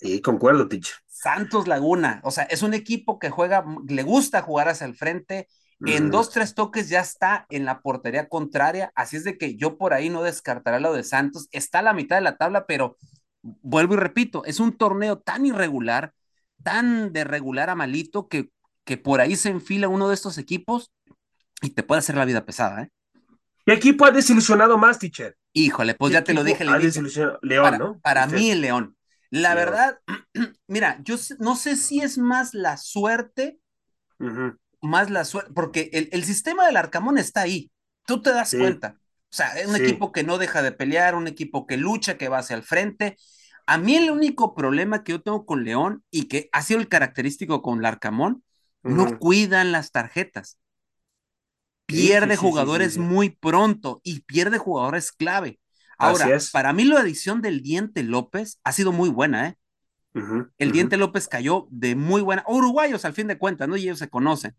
[0.00, 0.94] Sí, concuerdo, Ticho.
[1.06, 5.48] Santos Laguna, o sea, es un equipo que juega, le gusta jugar hacia el frente.
[5.84, 9.78] En dos, tres toques ya está en la portería contraria, así es de que yo
[9.78, 11.48] por ahí no descartaré lo de Santos.
[11.52, 12.98] Está a la mitad de la tabla, pero
[13.42, 16.12] vuelvo y repito, es un torneo tan irregular,
[16.62, 18.50] tan de regular a malito, que,
[18.84, 20.92] que por ahí se enfila uno de estos equipos
[21.62, 22.90] y te puede hacer la vida pesada, ¿eh?
[23.64, 25.36] ¿Qué equipo ha desilusionado más, teacher?
[25.52, 26.64] Híjole, pues ya te lo dije.
[27.42, 28.00] León, ¿no?
[28.00, 28.96] Para mí, el León.
[29.30, 29.98] La verdad,
[30.66, 33.58] mira, yo no sé si es más la suerte,
[34.82, 37.70] más la suerte, porque el, sistema del Arcamón está ahí,
[38.06, 38.96] tú te das cuenta.
[39.32, 42.28] O sea, es un equipo que no deja de pelear, un equipo que lucha, que
[42.28, 43.16] va hacia el frente.
[43.64, 46.88] A mí el único problema que yo tengo con León y que ha sido el
[46.88, 48.42] característico con el Arcamón,
[48.82, 50.58] no cuidan las tarjetas.
[51.86, 55.60] Pierde jugadores muy pronto y pierde jugadores clave.
[56.00, 59.56] Ahora, para mí la edición del Diente López ha sido muy buena, ¿eh?
[60.58, 63.76] el Diente López cayó de muy buena, uruguayos al fin de cuentas, ¿no?
[63.76, 64.56] Y ellos se conocen.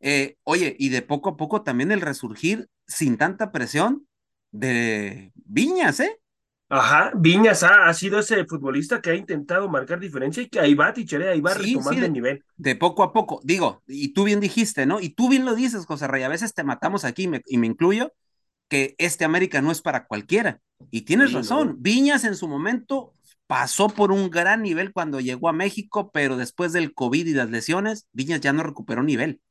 [0.00, 4.06] Eh, oye, y de poco a poco también el resurgir sin tanta presión
[4.50, 6.18] de Viñas, ¿eh?
[6.68, 10.92] Ajá, Viñas ha, sido ese futbolista que ha intentado marcar diferencia y que ahí va,
[10.92, 12.44] Tichere, ahí va retomando el nivel.
[12.56, 14.98] De poco a poco, digo, y tú bien dijiste, ¿no?
[14.98, 18.12] Y tú bien lo dices, José Rey, a veces te matamos aquí y me incluyo,
[18.72, 20.58] que este América no es para cualquiera.
[20.90, 23.14] Y tienes razón, Viñas en su momento
[23.46, 27.50] pasó por un gran nivel cuando llegó a México, pero después del COVID y las
[27.50, 29.42] lesiones, Viñas ya no recuperó nivel.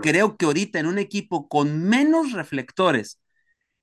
[0.00, 3.20] Creo que ahorita en un equipo con menos reflectores,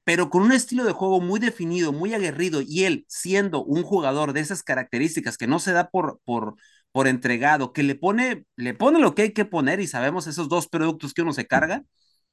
[0.05, 4.31] pero con un estilo de juego muy definido, muy aguerrido, y él siendo un jugador
[4.31, 6.55] de esas características que no se da por, por,
[6.93, 10.47] por entregado, que le pone, le pone lo que hay que poner y sabemos esos
[10.47, 11.84] dos productos que uno se carga,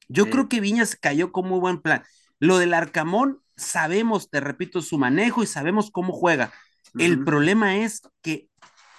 [0.07, 2.03] yo creo que Viñas cayó con muy buen plan.
[2.39, 6.51] Lo del Arcamón, sabemos, te repito, su manejo y sabemos cómo juega.
[6.97, 8.49] El problema es que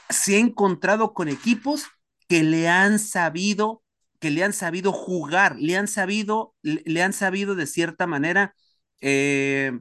[0.09, 1.87] se ha encontrado con equipos
[2.29, 3.83] que le han sabido,
[4.19, 8.55] que le han sabido jugar, le han sabido, le han sabido de cierta manera
[9.01, 9.81] eh,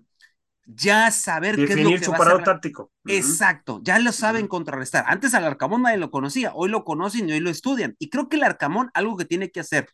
[0.65, 2.91] ya saber qué es lo que su parado táctico.
[3.05, 5.05] Exacto, ya lo saben contrarrestar.
[5.07, 7.95] Antes al Arcamón nadie lo conocía, hoy lo conocen y hoy lo estudian.
[7.99, 9.89] Y creo que el Arcamón algo que tiene que hacer,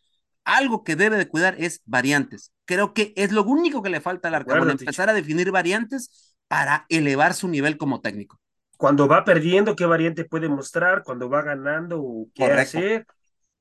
[0.46, 2.52] algo que debe de cuidar es variantes.
[2.64, 6.86] Creo que es lo único que le falta al Arcamón, empezar a definir variantes para
[6.88, 8.40] elevar su nivel como técnico.
[8.78, 13.06] Cuando va perdiendo, qué variante puede mostrar, cuando va ganando, qué hacer.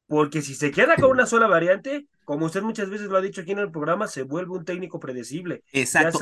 [0.07, 3.41] Porque si se queda con una sola variante, como usted muchas veces lo ha dicho
[3.41, 5.63] aquí en el programa, se vuelve un técnico predecible.
[5.71, 6.19] Exacto.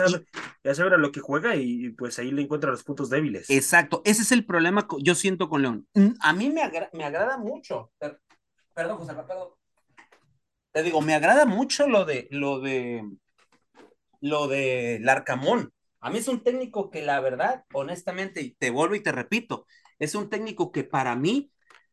[0.63, 3.49] Ya sabe, a lo que juega y, pues ahí le encuentra los puntos débiles.
[3.49, 4.01] Exacto.
[4.05, 5.87] Ese es el problema que yo siento con León.
[5.95, 7.91] Mm, a mí me, me agrada mucho.
[8.73, 9.49] Perdón, José, perdón.
[10.73, 13.03] Te digo, me agrada mucho lo de lo de
[14.21, 15.71] lo de Larcamón.
[15.99, 19.65] A mí es un técnico que la verdad, honestamente, y te vuelvo y te repito,
[19.99, 21.51] es un técnico que para mí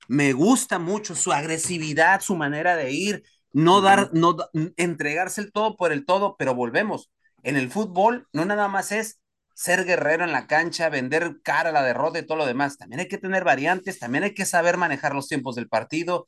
[0.09, 4.37] me gusta mucho su agresividad, su manera de ir, no dar, no
[4.77, 7.11] entregarse el todo por el todo, pero volvemos.
[7.43, 9.21] En el fútbol no nada más es
[9.55, 12.79] ser guerrero en la cancha, vender cara a la derrota y todo lo demás.
[12.79, 16.27] También hay que tener variantes, también hay que saber manejar los tiempos del partido,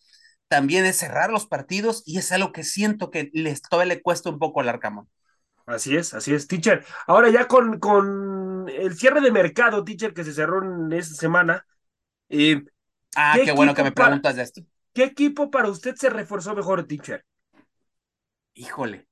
[0.52, 4.28] también es cerrar los partidos y es algo que siento que les, todavía le cuesta
[4.28, 5.08] un poco al Arcamón.
[5.64, 6.84] Así es, así es, teacher.
[7.06, 11.64] Ahora ya con, con el cierre de mercado, teacher, que se cerró en esta semana.
[12.28, 12.62] Eh,
[13.16, 14.60] ah, qué, bueno que me preguntas de esto.
[14.92, 17.24] ¿Qué equipo para usted se reforzó mejor, teacher?
[18.52, 19.08] Híjole.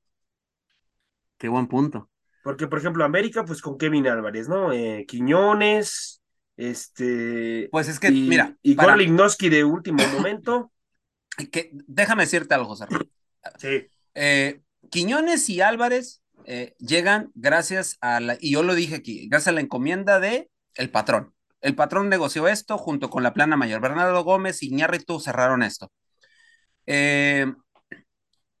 [1.39, 2.07] Qué buen punto.
[2.43, 4.71] Porque, por ejemplo, América, pues con Kevin Álvarez, ¿no?
[4.71, 6.21] Eh, Quiñones,
[6.55, 7.67] este.
[7.71, 8.55] Pues es que, mira.
[8.61, 8.95] Y para...
[8.95, 10.71] de último momento.
[11.49, 12.85] Que, déjame decirte algo, José.
[13.57, 13.87] Sí.
[14.15, 19.49] Eh, Quiñones y Álvarez eh, llegan gracias a la, y yo lo dije aquí, gracias
[19.49, 21.33] a la encomienda de el patrón.
[21.61, 23.81] El patrón negoció esto junto con la plana mayor.
[23.81, 25.91] Bernardo Gómez y Iñárritu cerraron esto.
[26.87, 27.53] Eh,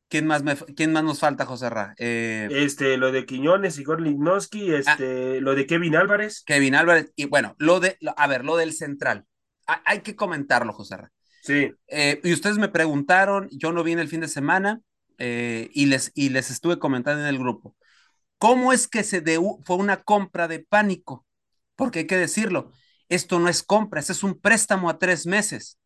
[0.07, 0.43] ¿quién, más
[0.75, 1.95] ¿Quién más nos falta, José Ra?
[1.97, 5.41] Eh, este, lo de Quiñones, Igor Lignoski, este, ah.
[5.41, 6.43] lo de Kevin Álvarez.
[6.45, 9.25] Kevin Álvarez, y bueno, lo de, a ver, lo del central.
[9.65, 11.11] hay que comentarlo, José Ra.
[11.41, 11.71] Sí.
[11.87, 14.81] Eh, y ustedes me preguntaron, yo no vine el fin de semana
[15.19, 17.75] y, les, y les estuve comentando en el grupo.
[18.39, 19.21] ¿Cómo es que se
[19.63, 21.27] fue una compra de pánico?
[21.75, 22.71] Porque hay que decirlo,
[23.07, 25.77] esto no es compra, este es un préstamo a tres meses.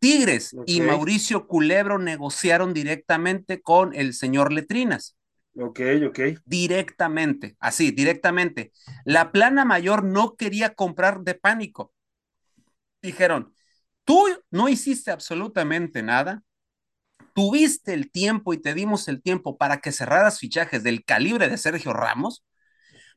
[0.00, 5.16] Tigres y Mauricio Culebro negociaron directamente con el señor Letrinas.
[5.56, 6.20] Ok, ok.
[6.44, 8.70] Directamente, así, directamente.
[9.04, 11.92] La plana mayor no quería comprar de pánico.
[13.02, 13.52] Dijeron,
[14.08, 16.42] tú no hiciste absolutamente nada,
[17.34, 21.58] tuviste el tiempo y te dimos el tiempo para que cerraras fichajes del calibre de
[21.58, 22.42] Sergio Ramos,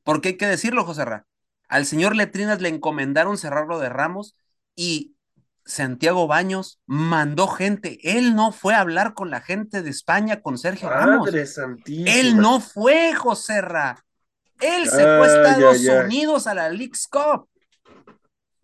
[0.04, 1.26] porque hay que decirlo, José Ra,
[1.70, 4.36] al señor Letrinas le encomendaron cerrarlo de Ramos
[4.76, 5.16] y
[5.64, 7.98] Santiago Baños mandó gente.
[8.04, 11.30] Él no fue a hablar con la gente de España, con Sergio Ramos.
[11.88, 14.04] Él no fue, José Ra.
[14.60, 17.48] Él se fue a Estados Unidos a la League's Cup.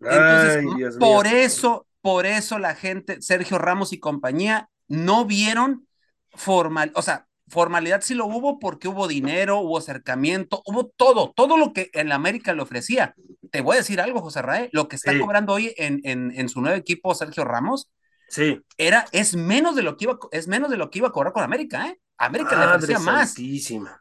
[0.00, 5.86] Entonces, por eso, por eso la gente, Sergio Ramos y compañía, no vieron
[6.32, 11.56] formal, o sea, formalidad sí lo hubo porque hubo dinero, hubo acercamiento, hubo todo, todo
[11.56, 13.14] lo que en América le ofrecía.
[13.50, 16.60] Te voy a decir algo, José Rae, lo que está cobrando hoy en, en, su
[16.60, 17.90] nuevo equipo Sergio Ramos,
[18.28, 18.60] sí.
[18.76, 21.32] era, es menos de lo que iba, es menos de lo que iba a cobrar
[21.32, 21.98] con América, ¿eh?
[22.18, 23.34] América le ofrecía más.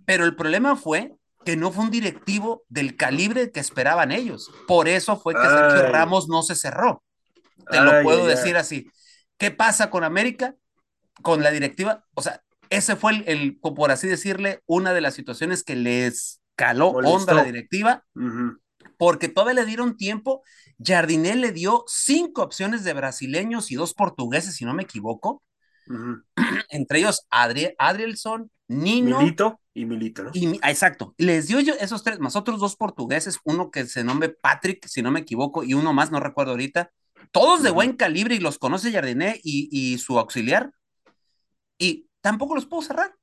[0.06, 1.14] Pero el problema fue
[1.46, 4.52] que no fue un directivo del calibre que esperaban ellos.
[4.68, 7.04] Por eso fue que Sergio Ramos no se cerró.
[7.70, 8.90] Te lo puedo decir así.
[9.38, 10.56] ¿Qué pasa con América?
[11.22, 15.64] Con la directiva, o sea, ese fue el, por así decirle, una de las situaciones
[15.64, 18.04] que les caló onda a la directiva,
[18.98, 20.44] porque todavía le dieron tiempo.
[20.84, 25.44] Jardiné le dio cinco opciones de brasileños y dos portugueses, si no me equivoco.
[26.70, 29.20] Entre ellos Adrielson, Nino.
[29.20, 30.32] Milito y Milito, ¿no?
[30.34, 31.14] Y, exacto.
[31.18, 35.02] Les dio yo esos tres, más otros dos portugueses, uno que se nombre Patrick, si
[35.02, 36.92] no me equivoco, y uno más, no recuerdo ahorita.
[37.32, 40.72] Todos de buen calibre y los conoce Jardiné y, y su auxiliar.
[41.78, 43.14] Y tampoco los puedo cerrar.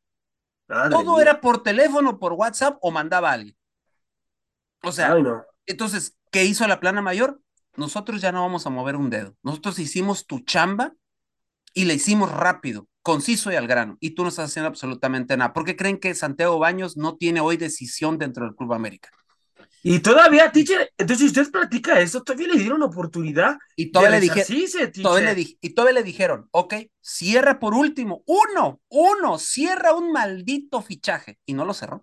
[0.90, 3.56] Todo era por teléfono, por WhatsApp o mandaba a alguien.
[4.82, 5.16] O sea,
[5.66, 7.40] entonces, ¿qué hizo la plana mayor?
[7.76, 9.34] Nosotros ya no vamos a mover un dedo.
[9.42, 10.94] Nosotros hicimos tu chamba
[11.72, 13.96] y le hicimos rápido, conciso y al grano.
[14.00, 15.52] Y tú no estás haciendo absolutamente nada.
[15.52, 19.10] ¿Por qué creen que Santiago Baños no tiene hoy decisión dentro del Club América?
[19.86, 23.58] Y todavía, teacher, entonces si usted platica eso, todavía le dieron oportunidad.
[23.76, 24.42] Y todavía, le, dije,
[25.02, 30.80] todavía le y todavía le dijeron, ok, cierra por último, uno, uno, cierra un maldito
[30.80, 31.38] fichaje.
[31.44, 32.02] Y no lo cerró.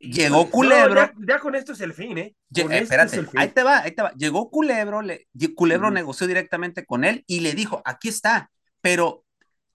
[0.00, 1.12] Llegó Culebro.
[1.26, 2.36] ya, con esto es el fin, ¿eh?
[2.54, 4.12] espérate, ahí te va, ahí te va.
[4.12, 8.50] Llegó Culebro, le, Culebro negoció directamente con él y le dijo, aquí está,
[8.82, 9.24] pero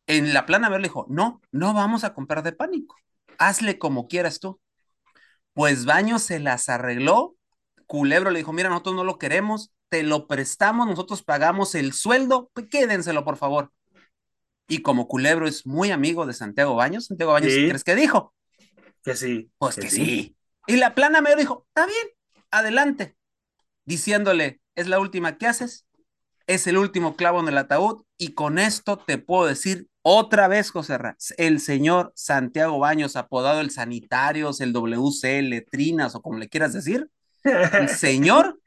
[0.05, 2.95] en la plana ver le dijo, no, no vamos a comprar de pánico,
[3.39, 4.59] hazle como quieras tú.
[5.57, 7.35] Pues Baño se las arregló,
[7.87, 12.51] Culebro le dijo, mira, nosotros no lo queremos, te lo prestamos, nosotros pagamos el sueldo,
[12.53, 13.71] pues quédenselo por favor.
[14.67, 18.35] Y como Culebro es muy amigo de Santiago Baños, Santiago Baños, ¿crees que dijo?
[19.03, 19.49] Que sí.
[19.57, 20.35] Pues que, sí.
[20.67, 22.07] Y la plana me dijo, está bien,
[22.51, 23.17] adelante.
[23.83, 25.87] Diciéndole, es la última que haces,
[26.45, 30.71] es el último clavo en el ataúd, y con esto te puedo decir otra vez,
[30.71, 36.47] José Raz, el señor Santiago Baños, apodado el Sanitarios, el WC, Letrinas o como le
[36.47, 37.09] quieras decir,
[37.43, 38.57] el señor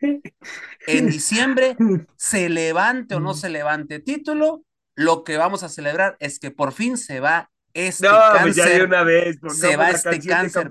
[0.86, 1.78] en diciembre
[2.18, 6.72] se levante o no se levante título, lo que vamos a celebrar es que por
[6.72, 8.42] fin se va este no, cáncer.
[8.42, 10.68] Pues ya de una vez, se va este cáncer.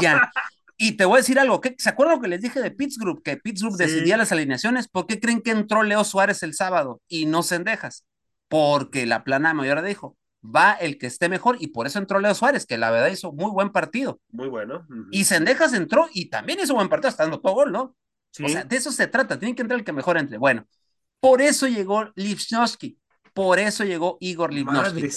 [0.00, 0.30] Ya.
[0.78, 3.22] Y te voy a decir algo, ¿se acuerdan lo que les dije de Pittsburgh?
[3.22, 4.88] Que Pittsburgh decidía las alineaciones.
[4.88, 8.04] ¿Por qué creen que entró Leo Suárez el sábado y no Sendejas?
[8.52, 12.34] Porque la plana mayor dijo, va el que esté mejor y por eso entró Leo
[12.34, 14.20] Suárez, que la verdad hizo muy buen partido.
[14.28, 14.86] Muy bueno.
[15.10, 17.96] Y Sendejas entró y también hizo buen partido, está dando todo gol, ¿no?
[18.44, 20.36] O sea, de eso se trata, tiene que entrar el que mejor entre.
[20.36, 20.66] Bueno,
[21.18, 22.98] por eso llegó Lipsnowski,
[23.32, 25.08] por eso llegó Igor Lipnowski,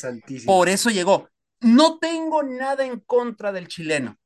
[0.45, 1.27] por eso llegó.
[1.59, 4.17] No tengo nada en contra del chileno,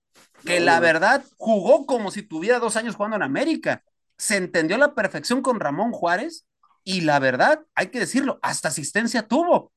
[0.46, 3.84] que la verdad jugó como si tuviera dos años jugando en América.
[4.20, 6.46] Se entendió a la perfección con Ramón Juárez
[6.90, 9.72] y la verdad, hay que decirlo, hasta asistencia tuvo.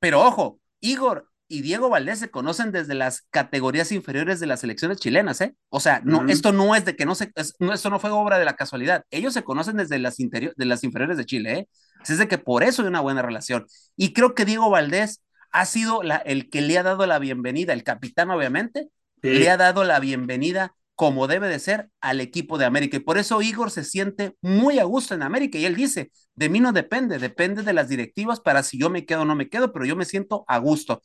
[0.00, 4.98] Pero ojo, Igor y Diego Valdés se conocen desde las categorías inferiores de las selecciones
[4.98, 5.54] chilenas, ¿eh?
[5.68, 8.40] O sea, no, esto no es de que no se, no, esto no fue obra
[8.40, 9.04] de la casualidad.
[9.12, 11.68] Ellos se conocen desde las, de las inferiores de Chile, ¿eh?
[12.02, 13.66] Es de que por eso hay una buena relación.
[13.94, 17.72] Y creo que Diego Valdés ha sido la, el que le ha dado la bienvenida,
[17.74, 18.88] el capitán obviamente,
[19.22, 22.96] le ha dado la bienvenida como debe de ser al equipo de América.
[22.96, 25.56] Y por eso Igor se siente muy a gusto en América.
[25.56, 29.06] Y él dice, de mí no depende, depende de las directivas para si yo me
[29.06, 31.00] quedo o no me quedo, pero yo me siento a gusto.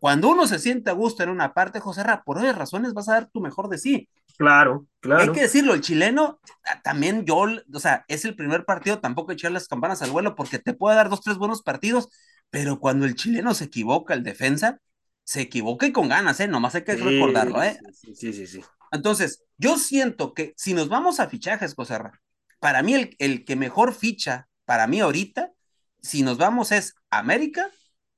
[0.00, 3.08] Cuando uno se siente a gusto en una parte, José Ra, por esas razones vas
[3.08, 4.10] a dar tu mejor de sí.
[4.36, 5.22] Claro, claro.
[5.22, 6.40] Hay que decirlo, el chileno
[6.84, 10.58] también yo, o sea, es el primer partido, tampoco echar las campanas al vuelo porque
[10.58, 12.10] te puede dar dos, tres buenos partidos,
[12.50, 14.78] pero cuando el chileno se equivoca, el defensa,
[15.24, 16.48] se equivoca y con ganas, ¿eh?
[16.48, 17.78] Nomás hay que recordarlo, ¿eh?
[17.94, 18.62] Sí, sí, sí, sí.
[18.90, 22.20] Entonces, yo siento que si nos vamos a fichajes, Coserra,
[22.60, 25.52] para mí el, que mejor ficha, para mí ahorita,
[26.00, 27.70] si nos vamos es América,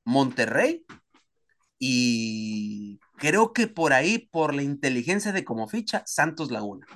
[0.05, 0.85] Monterrey
[1.79, 6.87] y creo que por ahí, por la inteligencia de cómo ficha, Santos Laguna.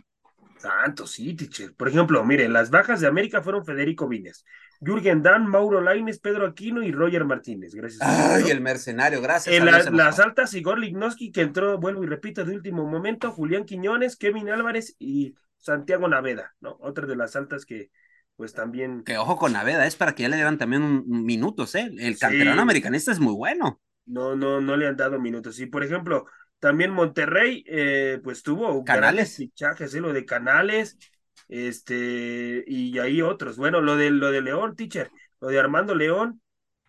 [0.58, 1.74] Santos, sí, teacher.
[1.74, 4.44] Por ejemplo, miren, las bajas de América fueron Federico Viñas,
[4.84, 7.74] Jürgen Dan, Mauro Laines, Pedro Aquino y Roger Martínez.
[7.74, 8.02] Gracias.
[8.02, 9.54] Ay, el mercenario, gracias.
[9.54, 9.66] En
[9.96, 14.50] las altas, Igor Lignoski, que entró, vuelvo y repito, de último momento, Julián Quiñones, Kevin
[14.50, 16.76] Álvarez y Santiago Naveda, ¿no?
[16.80, 17.90] Otra de las altas que,
[18.36, 19.02] pues también.
[19.04, 21.90] Que ojo con Naveda, es para que ya le dieran también un, minutos, ¿eh?
[21.98, 23.80] El canterano americanista es muy bueno.
[24.06, 25.58] No, no, no le han dado minutos.
[25.60, 26.26] Y por ejemplo,
[26.58, 30.00] también Monterrey, eh, pues tuvo canales fichajes, ¿eh?
[30.00, 30.98] lo de canales,
[31.48, 33.56] este, y ahí otros.
[33.56, 36.40] Bueno, lo de, lo de León, teacher, lo de Armando León,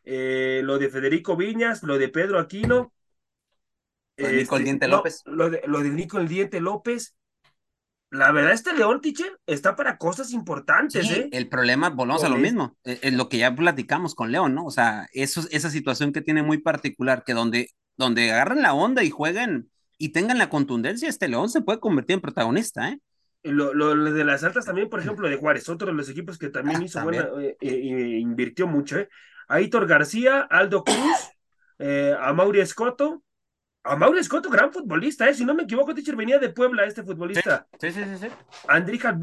[0.04, 2.94] eh, lo de Federico Viñas, lo de Pedro Aquino.
[4.18, 5.22] Lo de Nico el este, Diente López.
[5.26, 7.16] Lo de, lo de Nico el Diente López.
[8.12, 11.28] La verdad, este León, teacher, está para cosas importantes, ¿eh?
[11.32, 14.66] El problema, volvemos a lo mismo, es eh, lo que ya platicamos con León, ¿no?
[14.66, 19.04] O sea, eso, esa situación que tiene muy particular, que donde, donde agarren la onda
[19.04, 23.00] y jueguen y tengan la contundencia, este León se puede convertir en protagonista, ¿eh?
[23.46, 26.50] Lo, lo, de las altas también, por ejemplo, de Juárez, otro de los equipos que
[26.50, 29.10] también ah, hizo buena, eh, eh, invirtió mucho, ¿eh?
[29.48, 31.30] Aitor García, Aldo Cruz,
[31.78, 33.24] eh, a Mauri Escoto,
[33.84, 35.34] a Mauri Escoto, gran futbolista, ¿eh?
[35.36, 37.68] Si no me equivoco, teacher, venía de Puebla este futbolista.
[37.80, 38.28] Sí, sí, sí, sí.
[38.68, 39.16] Andrija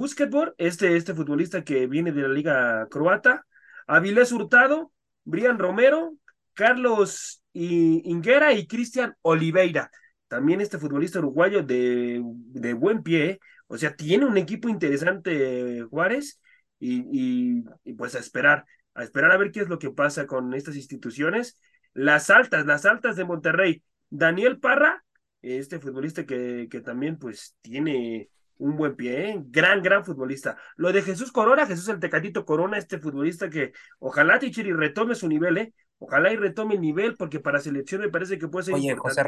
[0.56, 3.44] este, este futbolista que viene de la liga croata,
[3.88, 4.92] Avilés Hurtado,
[5.24, 6.14] Brian Romero,
[6.54, 9.90] Carlos Inguera y Cristian Oliveira.
[10.28, 13.40] También este futbolista uruguayo de, de buen pie, ¿eh?
[13.72, 16.38] O sea, tiene un equipo interesante Juárez
[16.78, 17.62] y,
[17.96, 21.58] pues a esperar, a esperar a ver qué es lo que pasa con estas instituciones.
[21.94, 23.82] Las altas, las altas de Monterrey.
[24.10, 25.02] Daniel Parra,
[25.40, 29.42] este futbolista que, que también pues tiene un buen pie, ¿eh?
[29.46, 30.58] gran, gran futbolista.
[30.76, 35.28] Lo de Jesús Corona, Jesús el Tecatito Corona, este futbolista que ojalá Tichiri retome su
[35.28, 35.72] nivel, ¿eh?
[35.96, 39.22] Ojalá y retome el nivel, porque para selección me parece que puede ser Oye, José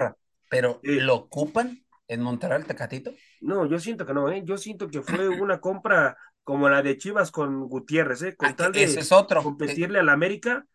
[0.51, 3.13] pero ¿lo ocupan en Monterrey el Tecatito?
[3.41, 4.43] No, yo siento que no, ¿eh?
[4.45, 8.37] Yo siento que fue una compra como la de Chivas con Gutiérrez, ¿eh?
[8.37, 9.43] Con ah, tal de es otro.
[9.43, 10.67] competirle al América,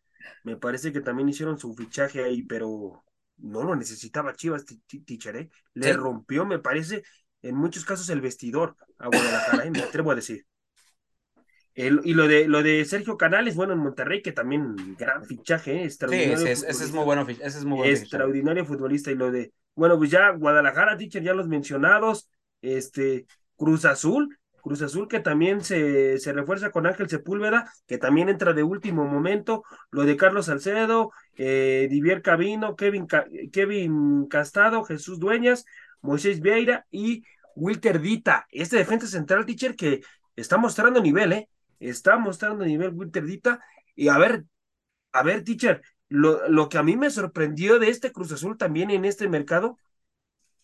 [0.44, 3.04] me parece que también hicieron su fichaje ahí, pero
[3.38, 5.50] no lo necesitaba Chivas, ¿eh?
[5.74, 7.04] Le rompió, me parece,
[7.42, 9.72] en muchos casos el vestidor a Guadalajara, ¿eh?
[9.72, 10.46] me atrevo a decir.
[11.76, 15.74] El, y lo de, lo de Sergio Canales, bueno, en Monterrey, que también gran fichaje,
[15.74, 15.84] ¿eh?
[15.86, 16.38] extraordinario.
[16.38, 17.94] Sí, ese, es muy bueno, ese es muy bueno.
[17.94, 19.12] Extraordinario futbolista.
[19.12, 22.30] Y lo de, bueno, pues ya Guadalajara, teacher, ya los mencionados,
[22.62, 28.28] este, Cruz Azul, Cruz Azul que también se, se refuerza con Ángel Sepúlveda, que también
[28.28, 33.08] entra de último momento, lo de Carlos Salcedo, eh, Divier Cabino, Kevin,
[33.54, 35.64] Kevin Castado, Jesús Dueñas,
[36.02, 37.24] Moisés Vieira y
[37.56, 40.02] Wilter Dita, este defensa central, teacher, que
[40.36, 41.50] está mostrando nivel, ¿eh?
[41.80, 43.62] Está mostrando nivel Wilter Dita.
[43.96, 44.44] Y a ver,
[45.14, 48.92] a ver, teacher, lo, lo que a mí me sorprendió de este Cruz Azul también
[48.92, 49.78] en este mercado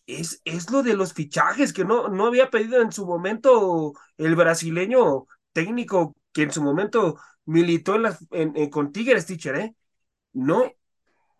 [0.06, 4.36] es, es lo de los fichajes que no, no había pedido en su momento el
[4.36, 9.74] brasileño técnico que en su momento militó en las, en, con Tigres, teacher, ¿eh?
[10.32, 10.64] No,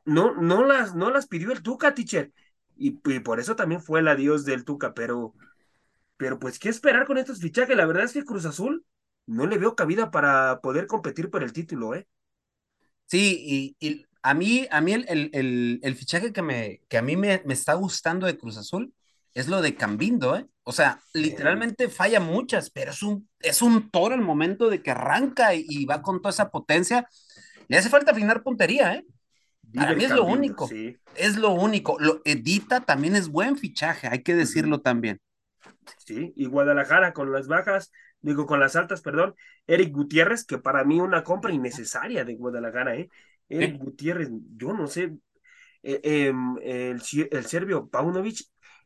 [0.05, 2.33] no, no las, no las pidió el Tuca, teacher.
[2.77, 5.35] Y, por eso también fue el adiós del Tuca, pero,
[6.17, 7.77] pero pues, ¿qué esperar con estos fichajes?
[7.77, 8.85] La verdad es que Cruz Azul
[9.27, 12.07] no le veo cabida para poder competir por el título, ¿eh?
[13.07, 17.17] Sí, y, a mí, a mí el, el, el, fichaje que, me, que a mí
[17.17, 18.93] me, me, está gustando de Cruz Azul
[19.35, 20.47] es lo de Cambindo, ¿eh?
[20.65, 24.91] O sea, literalmente falla muchas, pero es un, es un toro el momento de que
[24.91, 27.07] arranca y, y va con toda esa potencia.
[27.69, 29.05] Le hace falta afinar puntería, ¿eh?
[29.75, 30.69] Para mí es lo único.
[31.15, 31.97] Es lo único.
[32.01, 35.21] Lo edita también es buen fichaje, hay que decirlo también.
[35.99, 39.35] Sí, y Guadalajara con las bajas, digo con las altas, perdón,
[39.67, 43.09] Eric Gutiérrez, que para mí una compra innecesaria de Guadalajara, ¿eh?
[43.49, 45.13] Eric Gutiérrez, yo no sé,
[45.83, 47.01] eh, em, el,
[47.31, 48.41] el, serbio Paunovic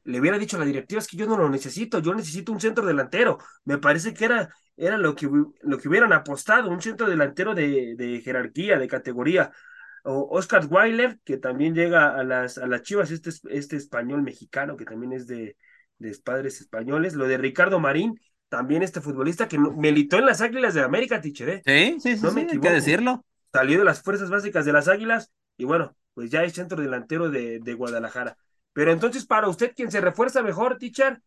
[0.05, 2.61] le hubiera dicho a la directiva, es que yo no lo necesito, yo necesito un
[2.61, 3.39] centro delantero.
[3.65, 5.29] Me parece que era, era lo, que,
[5.63, 9.53] lo que hubieran apostado, un centro delantero de, de jerarquía, de categoría
[10.05, 14.77] o Oscar Weiler, que también llega a las, a las Chivas, este, este español mexicano,
[14.77, 15.57] que también es de,
[15.99, 18.19] de padres españoles, lo de Ricardo Marín,
[18.51, 21.63] también este futbolista que militó en las Águilas de América, Tichere.
[21.65, 21.95] ¿eh?
[21.99, 23.25] Sí, sí, sí, no me hay que decirlo.
[23.53, 27.31] Salió de las fuerzas básicas de las Águilas y bueno, pues ya es centro delantero
[27.31, 28.37] de, de Guadalajara.
[28.73, 31.23] Pero entonces, para usted, quien se refuerza mejor, teacher,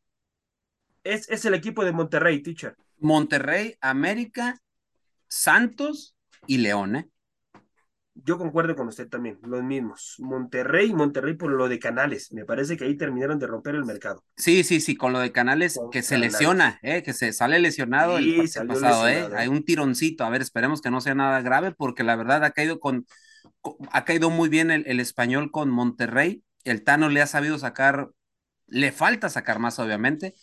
[1.03, 2.75] es, es el equipo de Monterrey, teacher.
[2.99, 4.61] Monterrey, América,
[5.27, 7.09] Santos y León, ¿eh?
[8.15, 10.15] Yo concuerdo con usted también, los mismos.
[10.19, 12.31] Monterrey, Monterrey por lo de Canales.
[12.31, 14.23] Me parece que ahí terminaron de romper el mercado.
[14.37, 18.17] Sí, sí, sí, con lo de Canales que se lesiona, eh, que se sale lesionado
[18.17, 19.29] el pasado, eh.
[19.35, 20.23] Hay un tironcito.
[20.23, 23.05] A ver, esperemos que no sea nada grave, porque la verdad ha caído con,
[23.91, 26.43] ha caído muy bien el, el español con Monterrey.
[26.63, 28.09] El Tano le ha sabido sacar,
[28.67, 30.33] le falta sacar más, obviamente,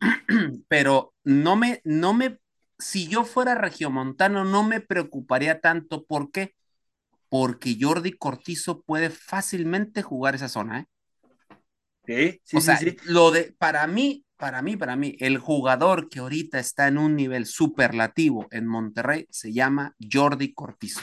[0.68, 2.40] pero no me, no me,
[2.78, 6.04] si yo fuera regiomontano, no me preocuparía tanto.
[6.04, 6.55] ¿Por qué?
[7.28, 10.86] Porque Jordi Cortizo puede fácilmente jugar esa zona, ¿eh?
[12.06, 16.08] Sí, sí, o sea, sí, lo de, para mí, para mí, para mí, el jugador
[16.08, 21.00] que ahorita está en un nivel superlativo en Monterrey se llama Jordi Cortizo.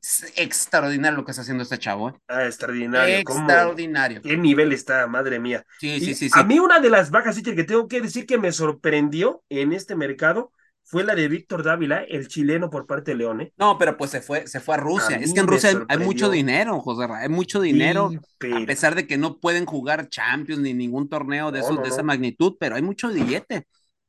[0.00, 2.10] Es extraordinario lo que está haciendo este chavo.
[2.10, 2.12] ¿eh?
[2.28, 3.16] Ah, extraordinario.
[3.16, 4.22] Extraordinario.
[4.22, 5.64] ¿Qué nivel está, madre mía?
[5.80, 8.52] Sí, sí, sí, A mí una de las bajas que tengo que decir que me
[8.52, 10.52] sorprendió en este mercado
[10.88, 13.40] fue la de Víctor Dávila, el chileno por parte de León.
[13.40, 13.52] ¿eh?
[13.56, 15.16] No, pero pues se fue, se fue a Rusia.
[15.16, 18.12] es que en Rusia hay, mucho dinero, José Hay mucho dinero,
[18.54, 22.54] a pesar de que no pueden jugar Champions ni ningún torneo de, de esa magnitud,
[22.60, 23.66] pero hay mucho billete.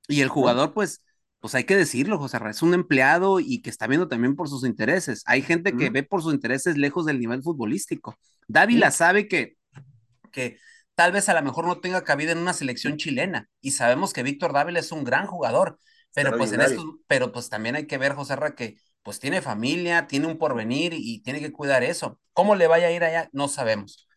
[0.08, 1.02] Y el jugador, pues,
[1.40, 4.64] pues hay que decirlo, José es un empleado y que está viendo también por sus
[4.64, 5.24] intereses.
[5.26, 8.20] Hay gente que ve por sus intereses lejos del nivel futbolístico.
[8.48, 9.58] Dávila sabe que,
[10.32, 10.60] que
[10.94, 14.22] tal vez a lo mejor no tenga cabida en una selección chilena y sabemos que
[14.22, 15.80] Víctor Dávila es un gran jugador
[16.14, 19.42] pero pues en esto, pero pues también hay que ver, José Ra, que pues tiene
[19.42, 22.20] familia, tiene un porvenir y tiene que cuidar eso.
[22.34, 23.30] ¿Cómo le vaya a ir allá?
[23.32, 24.08] No sabemos.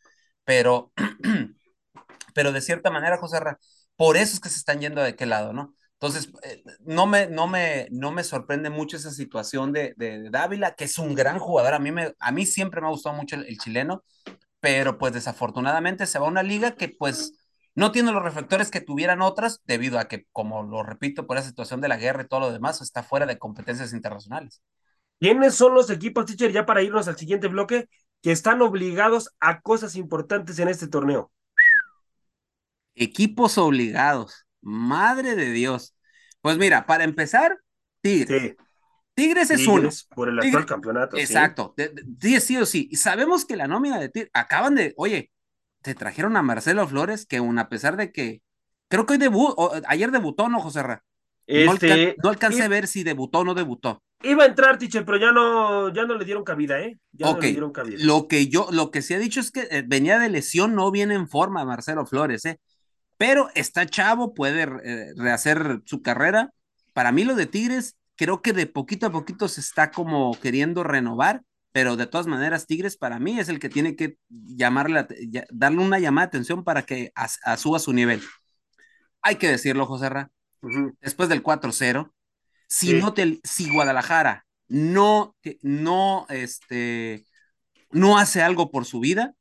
[0.44, 0.92] Pero,
[2.34, 3.58] pero de cierta manera, José Ra,
[3.96, 5.74] por eso es que se están yendo de qué lado, ¿no?
[6.00, 10.74] Entonces, eh, no, me, no, me, no me sorprende mucho esa situación de, de, Dávila,
[10.74, 11.74] que es un gran jugador.
[11.74, 14.02] A mí, me, a mí siempre me ha gustado mucho el chileno,
[14.60, 17.34] pero pues desafortunadamente se va a una liga que pues
[17.74, 21.42] no tiene los reflectores que tuvieran otras, debido a que, como lo repito, por la
[21.42, 24.62] situación de la guerra y todo lo demás, está fuera de competencias internacionales.
[25.18, 27.88] ¿Quiénes son los equipos, teacher, ya para irnos al siguiente bloque?
[28.22, 31.32] que están obligados a cosas importantes en este torneo.
[32.94, 34.46] Equipos obligados.
[34.60, 35.94] Madre de Dios.
[36.42, 37.58] Pues mira, para empezar,
[38.02, 38.56] Tigres.
[39.14, 39.88] Tigres es uno.
[40.14, 41.16] Por el actual campeonato.
[41.16, 41.74] Exacto.
[42.20, 42.40] Sí.
[42.40, 42.88] sí, o sí.
[42.90, 44.30] Y sabemos que la nómina de Tigres.
[44.34, 44.92] Acaban de.
[44.96, 45.30] Oye,
[45.82, 48.42] te trajeron a Marcelo Flores, que aún a pesar de que.
[48.88, 49.72] Creo que hoy debutó.
[49.86, 51.04] Ayer debutó, ¿no, José Ra?
[51.46, 54.02] Este, no, alcancé a ver si debutó o no debutó.
[54.22, 56.98] Iba a entrar, Tiche, pero ya no, ya no le dieron cabida, ¿eh?
[57.12, 57.98] Ya no le dieron cabida.
[58.00, 60.90] Lo que yo, lo que se ha dicho es que eh, venía de lesión, no
[60.90, 62.60] viene en forma Marcelo Flores, ¿eh?
[63.16, 66.52] Pero está chavo, puede eh, rehacer su carrera.
[66.92, 70.84] Para mí lo de Tigres, creo que de poquito a poquito se está como queriendo
[70.84, 71.42] renovar,
[71.72, 75.06] pero de todas maneras Tigres para mí es el que tiene que llamarle,
[75.50, 77.12] darle una llamada de atención para que
[77.56, 78.22] suba su nivel.
[79.22, 80.30] Hay que decirlo, José Ra
[81.00, 82.12] después del 4-0,
[82.68, 87.24] si, no te, si Guadalajara no, no, este,
[87.90, 89.34] no hace algo por su vida,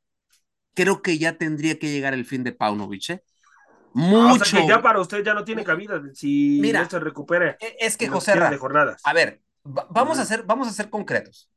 [0.74, 3.22] creo que ya tendría que llegar el fin de Paunovic, ¿eh?
[3.92, 4.58] Mucho.
[4.58, 7.56] Ah, ya para usted ya no tiene cabida si Mira, no se recupere.
[7.60, 8.56] E, es que José Ra,
[9.02, 11.50] a ver, vamos, a ser, vamos a ser concretos.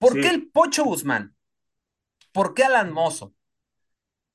[0.00, 1.36] ¿Por qué el Pocho Guzmán?
[2.32, 3.34] ¿Por qué Alan Mozo?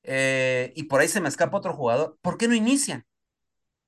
[0.03, 2.17] Eh, y por ahí se me escapa otro jugador.
[2.21, 3.03] ¿Por qué no inician?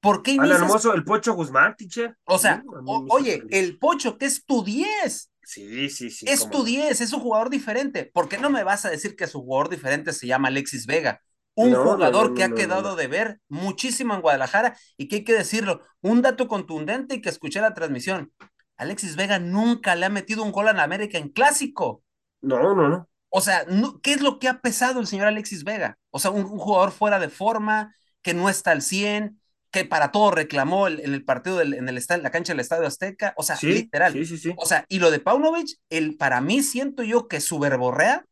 [0.02, 0.62] ¿Por qué inicias?
[0.62, 2.18] hermoso, el Pocho Guzmán, teacher.
[2.26, 2.64] O sea,
[3.10, 5.32] oye, el Pocho, que es tu 10.
[5.44, 6.26] Sí, sí, sí.
[6.28, 8.10] Es tu 10, es un jugador diferente.
[8.12, 11.22] ¿Por qué no me vas a decir que su jugador diferente se llama Alexis Vega?
[11.54, 15.82] Un jugador que ha quedado de ver muchísimo en Guadalajara y que hay que decirlo,
[16.02, 18.32] un dato contundente y que escuché la transmisión.
[18.78, 22.04] Alexis Vega nunca le ha metido un gol en América en clásico.
[22.42, 23.10] No, no, no.
[23.30, 23.66] O sea,
[24.02, 25.98] ¿qué es lo que ha pesado el señor Alexis Vega?
[26.12, 29.40] O sea, un, un jugador fuera de forma, que no está al 100,
[29.72, 32.88] que para todo reclamó en el partido del, en, el, en la cancha del Estadio
[32.88, 34.14] Azteca, o sea, literal.
[34.14, 34.54] Sí, sí, sí.
[34.58, 38.26] O sea, y lo de Paunovic, el, para mí siento yo que su verborrea,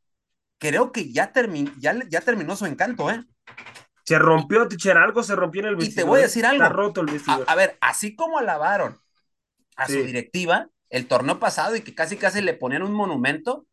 [0.59, 1.31] creo que ya,
[1.77, 3.23] ya, ya terminó su encanto, ¿eh?
[4.05, 5.93] Se rompió, Ticher, algo se rompió en el vestidor.
[5.93, 6.25] Y te voy a ¿eh?
[6.25, 6.63] decir algo.
[6.63, 7.43] Está roto el vestidor.
[7.47, 8.97] A, ver, así como alabaron
[9.75, 13.67] a su directiva el torneo pasado y que casi casi le ponían un monumento,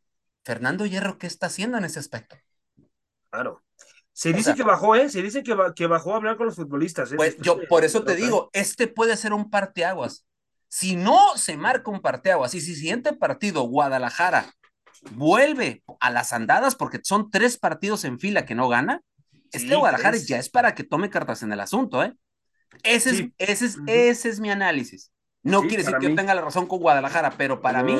[0.44, 2.36] Fernando Hierro, ¿qué está haciendo en ese aspecto?
[3.30, 3.62] Claro.
[4.12, 5.08] Se dice que bajó, ¿eh?
[5.08, 7.12] Se dice que, que, bajó a hablar con los futbolistas.
[7.12, 7.16] ¿eh?
[7.16, 10.26] Pues yo, por eso te digo, este puede ser un parteaguas.
[10.68, 14.52] Si no se marca un parteaguas y si siguiente partido Guadalajara
[15.12, 19.00] vuelve a las andadas porque son tres partidos en fila que no gana,
[19.50, 22.14] este Guadalajara ya es para que tome cartas en el asunto, ¿eh?
[22.82, 25.12] Ese es, ese es, ese es mi análisis.
[25.42, 27.96] No quiere decir que yo tenga la razón con Guadalajara, pero para mí,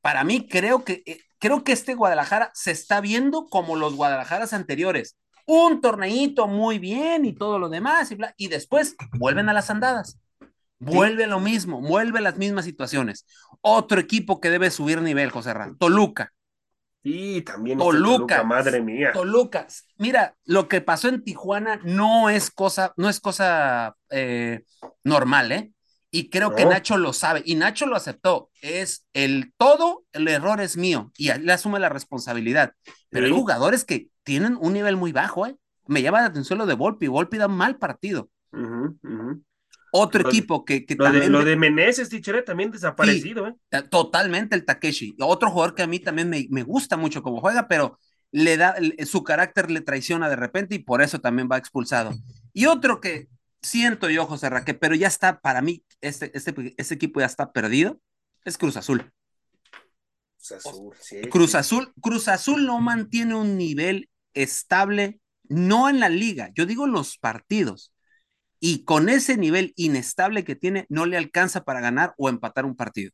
[0.00, 4.52] para mí creo que, eh, creo que este Guadalajara se está viendo como los Guadalajaras
[4.52, 5.16] anteriores
[5.46, 10.18] un torneito muy bien y todo lo demás, y, y después vuelven a las andadas.
[10.78, 13.26] Vuelve lo mismo, vuelve las mismas situaciones.
[13.60, 16.32] Otro equipo que debe subir nivel, José Ram, Toluca.
[17.02, 19.10] Y también Toluca, madre mía.
[19.12, 19.66] Toluca.
[19.98, 24.62] Mira, lo que pasó en Tijuana no es cosa, no es cosa eh,
[25.02, 25.72] normal, ¿eh?
[26.10, 28.50] Y creo que Nacho lo sabe, y Nacho lo aceptó.
[28.60, 32.72] Es el todo, el error es mío, y le asume la responsabilidad.
[33.10, 35.56] Pero hay jugadores que tienen un nivel muy bajo, ¿eh?
[35.86, 37.06] Me llama la atención lo de Volpi.
[37.06, 38.28] Volpi da un mal partido.
[39.92, 41.24] Otro equipo que, que lo también.
[41.24, 43.54] De, lo de Meneses, Tichere, también desaparecido, ¿eh?
[43.70, 43.82] ¿eh?
[43.82, 45.16] Totalmente el Takeshi.
[45.20, 47.98] Otro jugador que a mí también me, me gusta mucho como juega, pero
[48.32, 52.12] le da, su carácter le traiciona de repente y por eso también va expulsado.
[52.52, 53.28] Y otro que
[53.62, 57.52] siento yo, José Raque, pero ya está, para mí, este, este, este equipo ya está
[57.52, 58.00] perdido,
[58.44, 59.12] es Cruz Azul.
[60.36, 61.20] Cruz Azul, sí.
[61.30, 66.86] Cruz Azul, Cruz Azul no mantiene un nivel estable, no en la liga, yo digo
[66.86, 67.92] los partidos.
[68.62, 72.76] Y con ese nivel inestable que tiene, no le alcanza para ganar o empatar un
[72.76, 73.10] partido.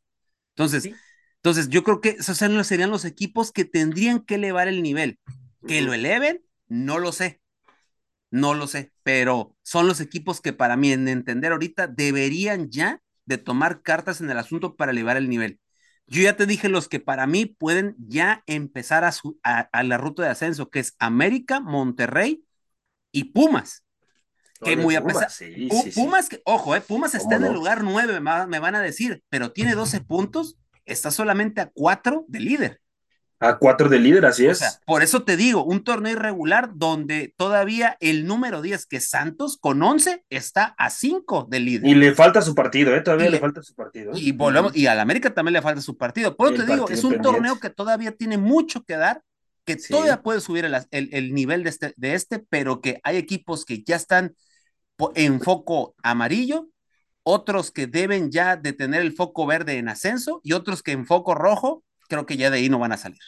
[0.55, 0.93] Entonces,
[1.35, 5.19] entonces yo creo que esos serían los equipos que tendrían que elevar el nivel.
[5.65, 7.41] Que lo eleven, no lo sé.
[8.29, 13.01] No lo sé, pero son los equipos que para mí, en entender ahorita, deberían ya
[13.25, 15.59] de tomar cartas en el asunto para elevar el nivel.
[16.07, 19.13] Yo ya te dije los que para mí pueden ya empezar a,
[19.43, 22.45] a, la ruta de ascenso, que es América, Monterrey
[23.11, 23.83] y Pumas.
[24.63, 25.29] Que muy a pesar.
[25.93, 29.51] Pumas, que, ojo, eh, Pumas está en el lugar 9, me van a decir, pero
[29.51, 32.81] tiene 12 puntos, está solamente a 4 de líder.
[33.39, 34.79] A 4 de líder, así es.
[34.85, 39.57] por eso te digo, un torneo irregular donde todavía el número 10, que es Santos,
[39.61, 41.87] con 11, está a 5 de líder.
[41.87, 43.01] Y le falta su partido, ¿eh?
[43.01, 44.13] Todavía le, falta su partido.
[44.13, 44.19] ¿eh?
[44.19, 46.35] Y volvemos, y al América también le falta su partido.
[46.35, 49.21] Por eso te digo, es un torneo que todavía tiene mucho que dar,
[49.65, 53.65] que todavía puede subir el, el, nivel de este, de este, pero que hay equipos
[53.65, 54.35] que ya están
[55.13, 56.69] en foco amarillo,
[57.21, 61.05] otros que deben ya de tener el foco verde en ascenso y otros que en
[61.05, 63.19] foco rojo creo que ya de ahí no van a salir.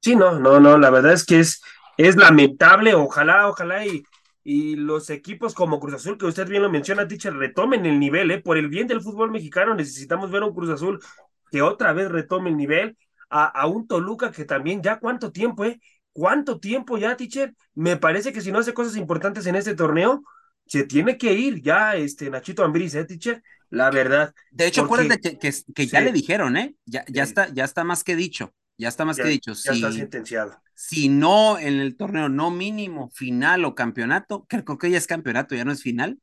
[0.00, 1.60] Sí, no, no, no, la verdad es que es,
[1.96, 4.02] es lamentable, ojalá, ojalá y,
[4.44, 8.30] y los equipos como Cruz Azul, que usted bien lo menciona, teacher, retomen el nivel,
[8.30, 8.40] ¿eh?
[8.40, 11.00] Por el bien del fútbol mexicano necesitamos ver a un Cruz Azul
[11.50, 12.96] que otra vez retome el nivel,
[13.30, 15.80] a, a un Toluca que también ya cuánto tiempo, ¿eh?
[16.12, 17.54] ¿Cuánto tiempo ya, teacher?
[17.74, 20.22] Me parece que si no hace cosas importantes en este torneo,
[20.66, 23.42] se tiene que ir ya este Nachito Ambriz, ¿eh, teacher?
[23.70, 24.34] La verdad.
[24.50, 26.74] De hecho, acuérdate que, que, que ya le dijeron, ¿eh?
[26.84, 28.54] Ya, ya, está, ya está más que dicho.
[28.78, 29.52] Ya está más ya, que dicho.
[29.52, 30.62] Ya si, está sentenciado.
[30.74, 35.54] Si no en el torneo, no mínimo, final o campeonato, creo que ya es campeonato,
[35.54, 36.18] ya no es final.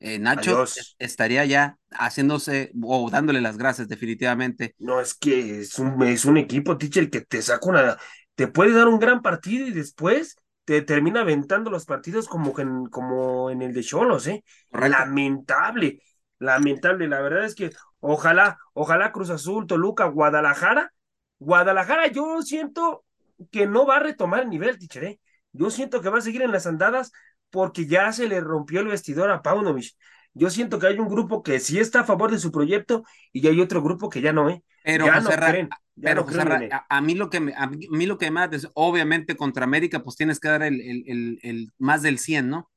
[0.00, 0.96] Eh, Nacho Adiós.
[0.98, 4.74] estaría ya haciéndose o dándole las gracias definitivamente.
[4.78, 7.96] No, es que es un, es un equipo, teacher, que te saca una,
[8.34, 10.34] te puede dar un gran partido y después
[10.64, 14.42] te termina aventando los partidos como en, como en el de Cholos, ¿eh?
[14.70, 14.98] Correcto.
[14.98, 16.00] Lamentable,
[16.42, 17.08] lamentable.
[17.08, 17.70] La verdad es que
[18.00, 20.92] ojalá, ojalá Cruz Azul, Toluca, Guadalajara.
[21.38, 23.04] Guadalajara, yo siento
[23.50, 25.20] que no va a retomar el nivel, teacher, ¿eh?
[25.52, 27.12] Yo siento que va a seguir en las andadas
[27.50, 29.94] porque ya se le rompió el vestidor a Paunovic.
[30.34, 33.46] Yo siento que hay un grupo que sí está a favor de su proyecto y
[33.46, 34.62] hay otro grupo que ya no, ¿eh?
[34.82, 36.70] Pero, ya José no Ra- creen, ya pero no José creen Ra- en él.
[36.88, 40.16] a, mí lo que me, a mí, lo que más, es, obviamente contra América, pues
[40.16, 42.70] tienes que dar el, el, el, el más del 100, ¿no?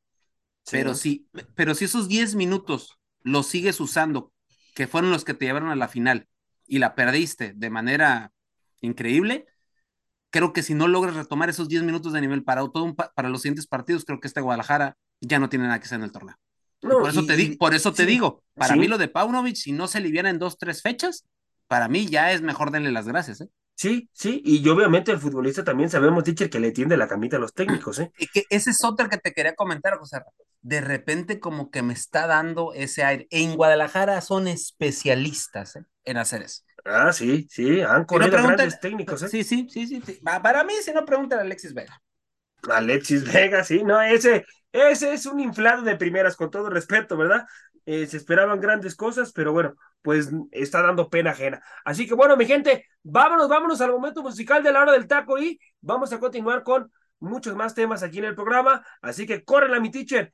[0.64, 0.72] Sí.
[0.72, 4.34] Pero sí, pero si esos 10 minutos los sigues usando,
[4.76, 6.30] que fueron los que te llevaron a la final
[6.68, 8.34] y la perdiste de manera
[8.82, 9.48] increíble,
[10.32, 13.12] creo que si no logras retomar esos 10 minutos de nivel para, todo un pa-
[13.16, 16.06] para los siguientes partidos, creo que este Guadalajara ya no tiene nada que hacer en
[16.06, 16.38] el torneo.
[16.82, 18.80] No, por eso y- te, di- por eso te digo, para sí.
[18.80, 21.26] mí lo de Paunovic, si no se aliviana en dos, tres fechas,
[21.68, 23.50] para mí ya es mejor darle las gracias, ¿eh?
[23.78, 27.40] Sí, sí, y obviamente el futbolista también sabemos, teacher, que le tiende la camita a
[27.40, 28.12] los técnicos, ¿eh?
[28.18, 30.20] Y que ese es otro que te quería comentar, José.
[30.66, 33.28] De repente como que me está dando ese aire.
[33.32, 35.86] En Guadalajara son especialistas ¿eh?
[36.06, 36.64] en hacer eso.
[36.86, 39.30] Ah, sí, sí, han Si no, corrido grandes técnicos, ¿eh?
[39.30, 40.22] Sí, sí, sí, sí, sí.
[40.24, 42.02] Pa- Para mí, si no, preguntan a Alexis Vega.
[42.70, 47.46] Alexis Vega, sí, no, ese, ese es un inflado de primeras, con todo respeto, ¿verdad?
[47.86, 51.62] Eh, se esperaban grandes cosas, pero bueno, pues está dando pena ajena.
[51.84, 55.38] Así que bueno, mi gente, vámonos, vámonos al momento musical de la hora del taco
[55.38, 58.84] y vamos a continuar con muchos más temas aquí en el programa.
[59.02, 60.34] Así que córrela, mi teacher,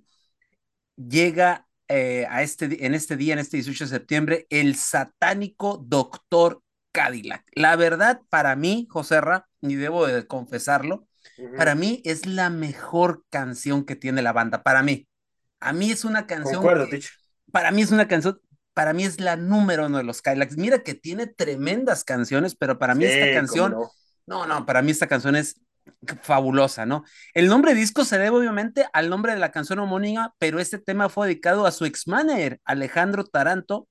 [0.96, 6.62] llega eh, a este, en este día, en este 18 de septiembre, el satánico Doctor
[6.90, 7.44] Cadillac.
[7.54, 11.06] La verdad, para mí, José Ra, y debo de confesarlo,
[11.38, 11.56] uh -huh.
[11.56, 15.06] para mí es la mejor canción que tiene la banda, para mí.
[15.60, 16.56] A mí es una canción...
[16.56, 17.00] Concuerdo, que,
[17.52, 18.40] para mí es una canción
[18.74, 20.56] para mí es la número uno de los Kylax.
[20.56, 23.90] Mira que tiene tremendas canciones, pero para mí sí, esta canción, no?
[24.26, 25.60] no, no, para mí esta canción es
[26.22, 27.04] fabulosa, ¿no?
[27.34, 31.08] El nombre disco se debe obviamente al nombre de la canción homónima, pero este tema
[31.08, 33.88] fue dedicado a su ex manager, Alejandro Taranto,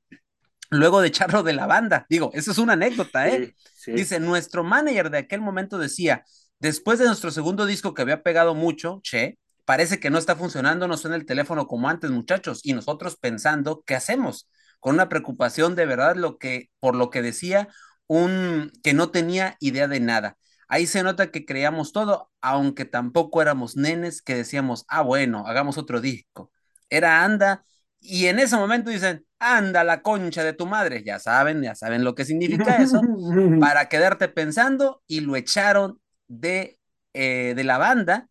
[0.70, 2.06] luego de echarlo de la banda.
[2.10, 3.54] Digo, eso es una anécdota, ¿eh?
[3.66, 3.92] Sí, sí.
[3.92, 6.24] Dice, nuestro manager de aquel momento decía,
[6.60, 10.88] después de nuestro segundo disco que había pegado mucho, Che, parece que no está funcionando,
[10.88, 14.50] no suena el teléfono como antes, muchachos, y nosotros pensando, ¿qué hacemos?
[14.82, 17.70] Con una preocupación de verdad lo que, por lo que decía,
[18.08, 20.38] un que no tenía idea de nada.
[20.68, 25.78] Ahí se nota que creíamos todo, aunque tampoco éramos nenes que decíamos, ah, bueno, hagamos
[25.78, 26.52] otro disco.
[26.90, 27.64] Era anda,
[28.02, 32.04] y en ese momento dicen, anda la concha de tu madre, ya saben, ya saben
[32.04, 33.02] lo que significa eso,
[33.60, 36.80] para quedarte pensando, y lo echaron de,
[37.14, 38.28] eh, de la banda,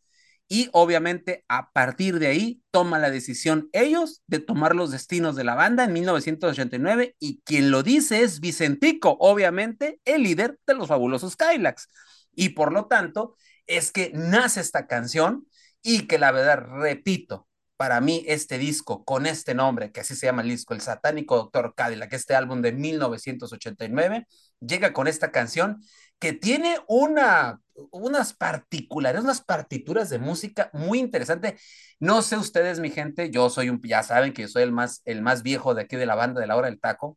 [0.53, 5.45] y obviamente a partir de ahí toma la decisión ellos de tomar los destinos de
[5.45, 10.89] la banda en 1989 y quien lo dice es Vicentico, obviamente el líder de los
[10.89, 11.87] fabulosos Kylax.
[12.35, 13.37] Y por lo tanto
[13.69, 15.47] es que nace esta canción
[15.83, 17.47] y que la verdad, repito,
[17.81, 21.37] para mí este disco con este nombre, que así se llama el disco, el satánico
[21.37, 24.27] Doctor Cadillac, este álbum de 1989,
[24.61, 25.83] llega con esta canción
[26.19, 27.59] que tiene una,
[27.91, 31.57] unas particulares, unas partituras de música muy interesante.
[31.99, 35.01] No sé ustedes, mi gente, yo soy un, ya saben que yo soy el más,
[35.07, 37.17] el más viejo de aquí de la banda de la hora del taco,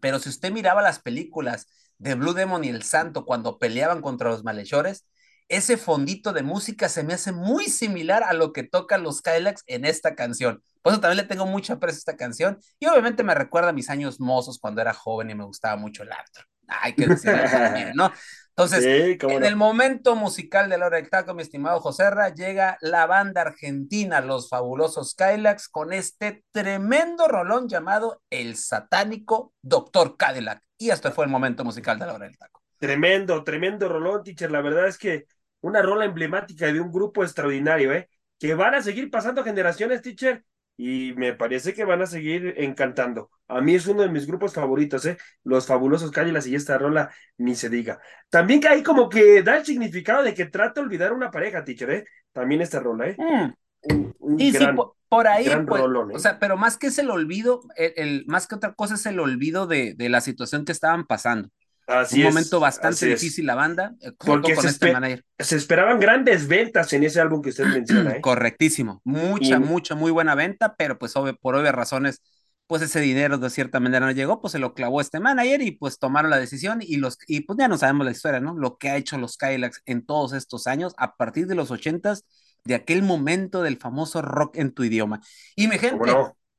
[0.00, 1.68] pero si usted miraba las películas
[1.98, 5.06] de Blue Demon y El Santo cuando peleaban contra los malhechores,
[5.48, 9.64] ese fondito de música se me hace muy similar a lo que tocan los Kylax
[9.66, 10.62] en esta canción.
[10.82, 13.72] Por eso también le tengo mucha aprecio a esta canción y obviamente me recuerda a
[13.72, 17.42] mis años mozos cuando era joven y me gustaba mucho el arte hay que decirlo
[17.50, 18.12] también, ¿no?
[18.50, 19.46] Entonces, sí, en no?
[19.46, 23.42] el momento musical de la hora del taco, mi estimado José Ra, llega la banda
[23.42, 30.60] argentina, los fabulosos Kylax, con este tremendo rolón llamado El Satánico Doctor Cadillac.
[30.76, 32.60] Y este fue el momento musical de la hora del taco.
[32.78, 34.50] Tremendo, tremendo rolón, teacher.
[34.50, 35.26] La verdad es que
[35.60, 38.08] una rola emblemática de un grupo extraordinario, ¿eh?
[38.38, 40.44] Que van a seguir pasando generaciones, teacher,
[40.76, 43.30] y me parece que van a seguir encantando.
[43.48, 45.16] A mí es uno de mis grupos favoritos, ¿eh?
[45.42, 48.00] Los fabulosos Cádilas y esta rola ni se diga.
[48.30, 51.64] También que hay como que da el significado de que trata de olvidar una pareja,
[51.64, 52.04] teacher, ¿eh?
[52.32, 53.16] También esta rola, ¿eh?
[53.18, 53.52] Mm.
[53.80, 56.14] Un, un y gran, sí, por, por ahí, pues, rolón, ¿eh?
[56.16, 59.06] o sea, pero más que es el olvido, el, el, más que otra cosa es
[59.06, 61.48] el olvido de, de la situación que estaban pasando.
[61.88, 65.24] Así un es, momento bastante difícil la banda, eh, porque con se, este esper manager.
[65.38, 68.16] se esperaban grandes ventas en ese álbum que usted menciona.
[68.16, 68.20] ¿eh?
[68.20, 72.22] Correctísimo, mucha, Y- mucha, muy buena venta, pero pues por obvias razones,
[72.66, 75.70] pues ese dinero de cierta manera no llegó, pues se lo clavó este manager y
[75.72, 78.54] pues tomaron la decisión y los y pues ya no sabemos la historia, ¿no?
[78.54, 82.24] Lo que ha hecho los Kylax en todos estos años, a partir de los ochentas,
[82.64, 85.20] de aquel momento del famoso rock en tu idioma.
[85.56, 86.10] Y mi gente,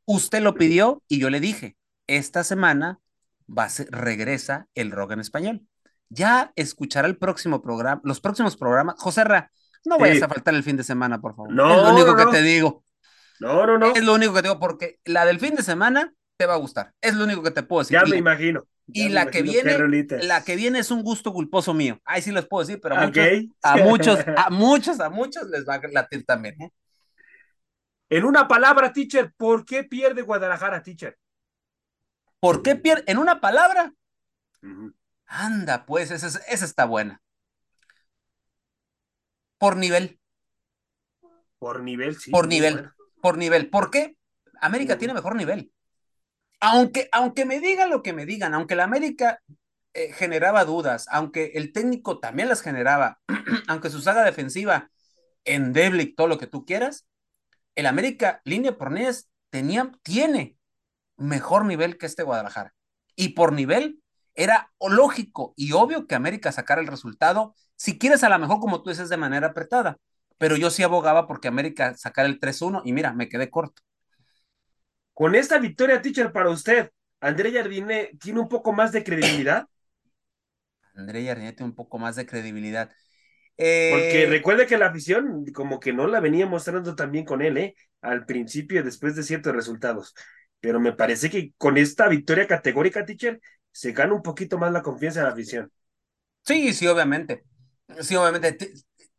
[0.06, 1.78] usted lo pidió y yo le dije,
[2.08, 3.00] esta semana
[3.50, 5.62] va a ser, regresa el rock en español.
[6.10, 8.96] Ya escuchará el próximo programa, los próximos programas.
[8.98, 9.52] José Ra,
[9.86, 10.02] no Sí.
[10.02, 11.52] vayas a faltar el fin de semana, por favor.
[11.54, 12.32] No, es lo único no, que no.
[12.32, 12.84] te digo.
[13.40, 13.94] No, no, no.
[13.96, 16.58] Es lo único que te digo, porque la del fin de semana te va a
[16.58, 16.94] gustar.
[17.02, 17.94] Es lo único que te puedo decir.
[17.98, 18.64] Ya Y me la- imagino.
[18.88, 22.00] Ya y me la que imagino viene, la que viene es un gusto culposo mío.
[22.06, 23.18] Ahí sí les puedo decir, pero a Ok.
[23.18, 26.60] muchos, a muchos, a muchos, a muchos les va a latir también.
[26.62, 26.72] ¿eh?
[28.10, 31.16] En una palabra, teacher, ¿por qué pierde Guadalajara, teacher?
[32.42, 33.04] ¿Por qué pierde?
[33.08, 33.94] En una palabra,
[35.28, 37.22] anda, pues, esa, es- esa está buena.
[39.58, 40.20] Por nivel,
[41.58, 42.32] Por nivel, sí.
[42.32, 42.90] por nivel,
[43.22, 43.70] por nivel.
[43.70, 44.16] ¿Por qué?
[44.62, 45.72] América tiene mejor nivel.
[46.60, 49.42] Aunque, aunque me digan lo que me digan, aunque la América
[49.94, 53.20] eh, generaba dudas, aunque el técnico también las generaba,
[53.68, 54.90] aunque su saga defensiva
[55.46, 57.08] endeble y todo lo que tú quieras,
[57.76, 60.58] el América, línea por línea, tenía, tiene
[61.20, 62.74] mejor nivel que este Guadalajara.
[63.16, 64.02] Y por nivel
[64.36, 68.82] era lógico y obvio que América sacara el resultado, si quieres a lo mejor como
[68.82, 69.98] tú dices de manera apretada,
[70.38, 73.82] pero yo sí abogaba porque América sacara el 3-1 y mira, me quedé corto.
[75.14, 79.68] Con esta victoria, teacher, para usted, ¿André Jardine tiene un poco más de credibilidad?
[80.96, 82.90] André Jardine tiene un poco más de credibilidad.
[83.58, 87.58] Porque eh, recuerde que la afición como que no la venía mostrando también con él,
[87.58, 87.76] ¿eh?
[88.02, 90.16] Al principio, después de ciertos resultados.
[90.60, 93.40] Pero me parece que con esta victoria categórica, teacher,
[93.72, 95.72] se gana un poquito más la confianza de la afición.
[96.46, 97.44] Sí, sí, obviamente.
[98.02, 98.58] Sí, obviamente.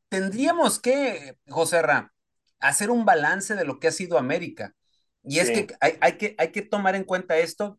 [0.08, 2.12] Tendríamos que, José Ra,
[2.58, 4.74] hacer un balance de lo que ha sido América.
[5.22, 7.78] Y es que hay, hay que hay que tomar en cuenta esto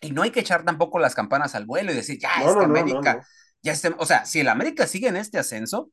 [0.00, 3.24] y no hay que echar tampoco las campanas al vuelo y decir, ya, no, América
[3.62, 5.90] ya este, o sea, si el América sigue en este ascenso,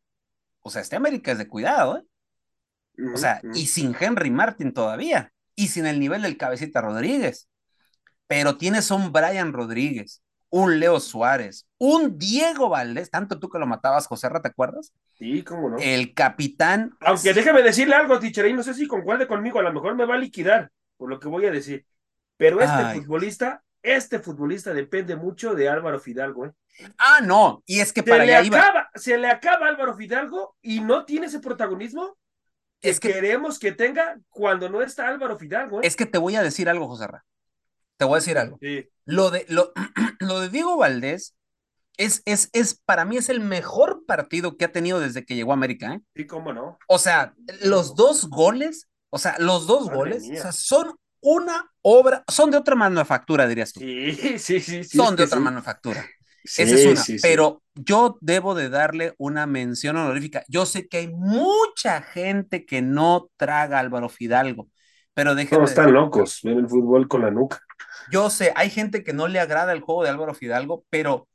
[0.62, 2.04] o sea, este América es de cuidado, ¿eh?
[3.14, 7.48] O sea, y sin Henry Martin todavía, y sin el nivel del cabecita Rodríguez.
[8.28, 13.68] Pero tienes un Brian Rodríguez, un Leo Suárez, un Diego Valdés, tanto tú que lo
[13.68, 14.94] matabas, José ¿te acuerdas?
[15.14, 15.78] Sí, cómo no.
[15.78, 16.96] El capitán.
[17.02, 20.16] Aunque déjame decirle algo, Ticherey, no sé si concuerde conmigo, a lo mejor me va
[20.16, 21.86] a liquidar por lo que voy a decir.
[22.38, 26.52] Pero este futbolista, este futbolista depende mucho de Álvaro Fidalgo, ¿eh?
[26.98, 28.90] Ah, no, y es que para allá iba.
[28.96, 32.18] Se le acaba Álvaro Fidalgo y no tiene ese protagonismo
[32.86, 35.82] que, es que queremos que tenga cuando no está Álvaro Fidalgo.
[35.82, 35.88] ¿eh?
[35.88, 37.26] Es que te voy a decir algo, José Ra.
[37.98, 38.60] Te voy a decir algo.
[39.06, 39.72] Lo, de, lo,
[40.20, 41.36] lo de Diego Valdés
[41.98, 45.52] es, es, es, para mí es el mejor partido que ha tenido desde que llegó
[45.52, 45.94] a América.
[45.94, 46.02] ¿eh?
[46.16, 46.78] Sí, cómo no.
[46.88, 52.24] O sea, los dos goles, o sea, los dos goles, o sea, son una obra,
[52.28, 53.80] son de otra manufactura, dirías tú.
[53.80, 54.84] Sí, sí, sí.
[54.84, 56.06] son de otra manufactura.
[56.46, 57.20] Esa es una.
[57.22, 60.44] Pero yo debo de darle una mención honorífica.
[60.48, 64.70] Yo sé que hay mucha gente que no traga Álvaro Fidalgo,
[65.14, 65.64] pero déjenme.
[65.64, 67.62] No, están locos, ven el fútbol con la nuca.
[68.12, 71.28] Yo sé, hay gente que no le agrada el juego de Álvaro Fidalgo, pero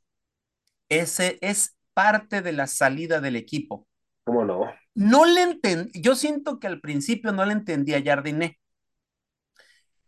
[0.89, 3.87] ese es parte de la salida del equipo.
[4.23, 4.71] ¿Cómo no?
[4.93, 8.59] No le entendí, yo siento que al principio no le entendía a Jardiné.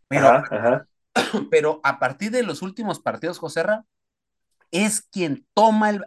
[0.08, 0.42] Pero,
[1.50, 3.84] pero a partir de los últimos partidos, Joserra,
[4.74, 6.04] es quien toma el...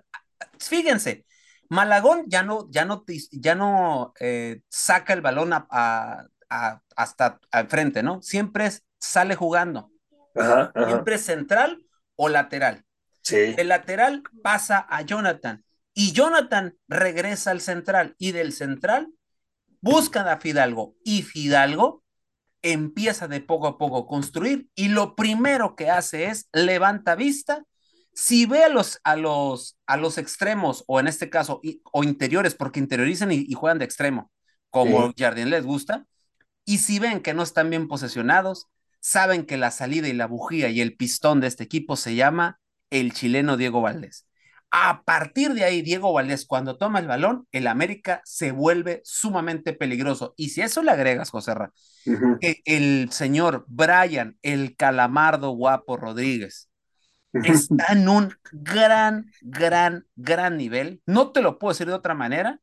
[0.59, 1.25] Fíjense,
[1.69, 6.27] Malagón ya no, ya no, ya no eh, saca el balón a,
[6.95, 8.21] hasta al frente, ¿no?
[8.21, 9.91] Siempre sale jugando.
[10.85, 11.81] Siempre es central
[12.15, 12.83] o lateral.
[13.23, 13.55] Sí.
[13.57, 15.63] El lateral pasa a Jonathan
[15.93, 19.09] y Jonathan regresa al central y del central
[19.81, 22.03] buscan a Fidalgo y Fidalgo
[22.61, 27.63] empieza de poco a poco a construir y lo primero que hace es levanta vista
[28.17, 31.61] si ve a los, a los, a los extremos, o en este caso,
[31.91, 34.31] o interiores, porque interiorizan y, juegan de extremo,
[34.71, 36.07] como Jardín les gusta,
[36.65, 38.65] y si ven que no están bien posesionados,
[39.01, 42.59] saben que la salida y la bujía y el pistón de este equipo se llama
[42.89, 44.25] el chileno Diego Valdés.
[44.71, 49.73] A partir de ahí, Diego Valdés, cuando toma el balón, el América se vuelve sumamente
[49.73, 50.33] peligroso.
[50.37, 51.71] Y si eso le agregas, José Ra,
[52.41, 56.67] que el señor Brian, el calamardo guapo Rodríguez,
[57.43, 61.01] está en un gran, gran, gran nivel.
[61.05, 62.59] No te lo puedo decir de otra manera.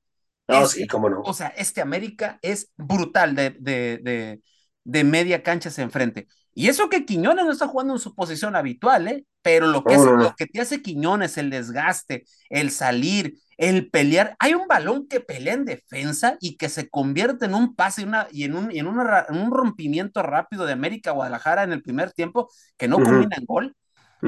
[0.49, 1.23] No, sí, cómo no.
[1.23, 4.43] O sea, este América es brutal de, de, de,
[4.85, 6.29] de media cancha hacia enfrente.
[6.55, 9.27] Y eso que Quiñones no está jugando en su posición habitual, ¿eh?
[9.43, 14.37] Pero lo que, lo que te hace Quiñones, el desgaste, el salir, el pelear.
[14.39, 18.05] Hay un balón que pelea en defensa y que se convierte en un pase y,
[18.05, 22.13] una, y en, un, y en, un rompimiento rápido de América Guadalajara en el primer
[22.13, 23.77] tiempo que no combina en gol.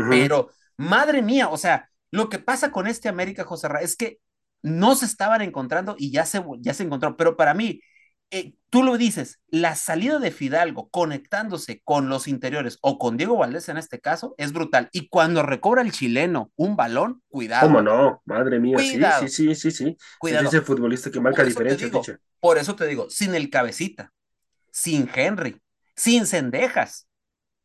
[0.09, 4.19] Pero, madre mía, o sea, lo que pasa con este América, José Ra, es que
[4.63, 7.17] no se estaban encontrando y ya se, ya se encontró.
[7.17, 7.81] Pero para mí,
[8.31, 13.37] eh, tú lo dices, la salida de Fidalgo conectándose con los interiores o con Diego
[13.37, 14.89] Valdés en este caso es brutal.
[14.93, 17.69] Y cuando recobra el chileno un balón, cuidado.
[17.69, 18.23] ¿Cómo no?
[18.25, 19.97] Madre mía, sí, sí, sí, sí, sí.
[20.19, 20.49] Cuidado.
[20.49, 21.89] Es ese futbolista que marca diferencia,
[22.41, 24.13] Por eso te digo, sin el cabecita,
[24.73, 25.63] sin Henry,
[25.95, 27.06] sin Cendejas,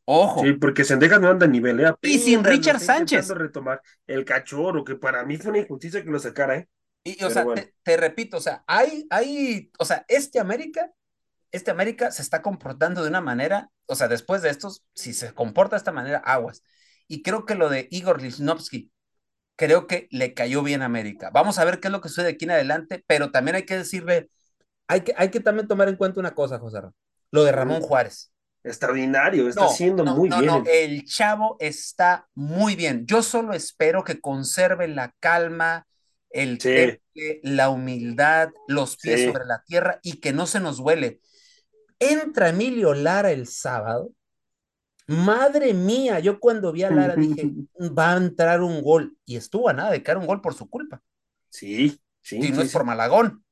[0.06, 0.44] Ojo.
[0.44, 1.94] Sí, porque Sendejas no anda a nivel, ¿eh?
[2.02, 3.30] y sin Richard Sánchez.
[3.30, 6.70] retomar el cachorro, que para mí fue una injusticia que lo sacara, ¿eh?
[7.04, 7.46] Y, o sea,
[7.84, 10.92] te, repito, o sea, hay, hay, o sea, este América,
[11.52, 15.34] este América se está comportando de una manera, o sea, después de estos, si se
[15.34, 16.64] comporta de esta manera, aguas.
[17.08, 18.92] Y creo que lo de Igor Lichnowsky,
[19.56, 21.32] creo que le cayó bien a América.
[21.34, 23.66] Vamos a ver qué es lo que sucede de aquí en adelante, pero también hay
[23.66, 24.30] que decirle,
[24.88, 26.82] hay que, hay que también tomar en cuenta una cosa, José,
[27.32, 28.32] lo de Ramón Juárez
[28.64, 30.46] extraordinario, está haciendo muy bien.
[30.46, 33.06] No, el chavo está muy bien.
[33.06, 35.88] Yo solo espero que conserve la calma,
[36.30, 36.60] el
[37.44, 41.20] la humildad, los pies sobre la tierra y que no se nos huele.
[42.00, 44.12] Entra Emilio Lara el sábado,
[45.12, 47.52] Madre mía, yo cuando vi a Lara dije,
[47.98, 49.18] va a entrar un gol.
[49.26, 51.02] Y estuvo a nada de caer un gol por su culpa.
[51.50, 52.38] Sí, sí.
[52.38, 52.74] Y no sí, es sí.
[52.74, 53.44] por Malagón.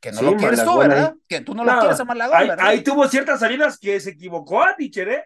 [0.00, 1.06] Que no Sí, lo quieres tú, ¿verdad?
[1.14, 1.20] ahí.
[1.28, 2.66] Que tú no lo quieres a Malagón, ahí, ¿verdad?
[2.66, 5.24] ahí tuvo ciertas salidas que se equivocó a teacher, ¿eh?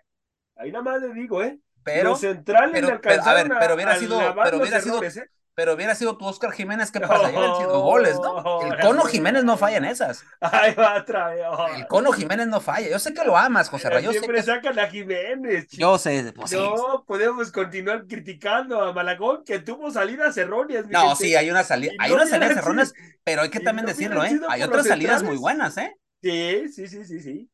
[0.56, 1.58] Ahí nada más le digo, ¿eh?
[1.84, 4.94] pero, Los centrales pero- le pero, a ver, alcanzaron pero hubiera sido- pero hubiera sido-
[4.94, 5.28] errores, ¿eh?
[5.62, 7.30] Pero hubiera sido tu Oscar Jiménez, ¿qué pasa?
[7.30, 8.62] Ya habían sido goles, ¿no?
[8.62, 10.24] El Cono Jiménez no falla en esas.
[10.40, 11.44] Ahí va otra vez.
[11.76, 12.88] El Cono Jiménez no falla.
[12.88, 14.42] Yo sé que lo amas, José Ra, Yo sé Siempre que...
[14.42, 15.68] sacan a Jiménez.
[15.68, 15.80] chico.
[15.80, 16.56] Yo sé, pues sí.
[16.56, 20.88] no podemos continuar criticando a Malagón que tuvo salidas erróneas.
[20.88, 21.26] No, gente.
[21.26, 22.92] sí, hay una salida, hay no unas salidas erróneas,
[23.22, 24.40] pero hay que también no decirlo, ¿eh?
[24.48, 25.96] Hay otras salidas muy buenas, ¿eh?
[26.20, 27.50] Sí, sí, sí, sí, sí.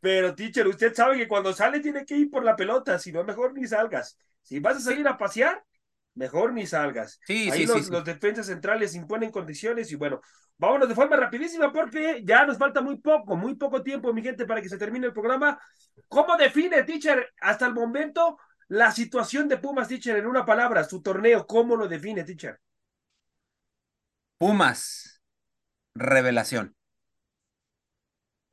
[0.00, 3.24] Pero, teacher, usted sabe que cuando sale tiene que ir por la pelota, si no,
[3.24, 4.18] mejor ni salgas.
[4.42, 5.64] Si vas a salir a pasear,
[6.16, 7.20] mejor ni salgas.
[7.26, 10.20] Sí, Ahí sí, los, sí, los defensas centrales imponen condiciones y bueno,
[10.58, 14.46] vámonos de forma rapidísima porque ya nos falta muy poco, muy poco tiempo, mi gente,
[14.46, 15.58] para que se termine el programa.
[16.08, 18.38] ¿Cómo define, teacher, hasta el momento
[18.68, 21.46] la situación de Pumas, teacher, en una palabra, su torneo?
[21.46, 22.58] ¿Cómo lo define, teacher?
[24.38, 25.20] Pumas,
[25.94, 26.76] revelación.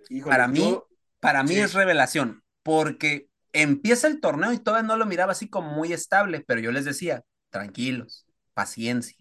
[0.09, 0.87] Híjole, Para mí, yo-
[1.19, 5.71] para mí es revelación, porque empieza el torneo y todavía no lo miraba así como
[5.71, 7.23] muy estable, pero yo les decía,
[7.53, 9.17] tranquilos, paciencia.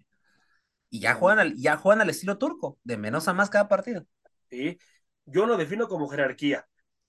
[0.90, 4.06] Y ya juegan al, ya juegan al estilo turco, de menos a más cada partido.
[4.50, 4.78] sí,
[5.26, 6.66] yo lo defino como jerarquía.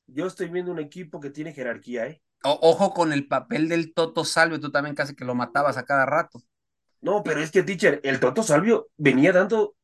[0.08, 2.22] Yo estoy viendo un equipo que tiene jerarquía, ¿eh?
[2.46, 5.84] O- ojo con el papel del Toto Salvio, tú también casi que lo matabas a
[5.86, 6.42] cada rato.
[7.02, 9.76] No, pero es que, teacher, el Toto Salvio venía dando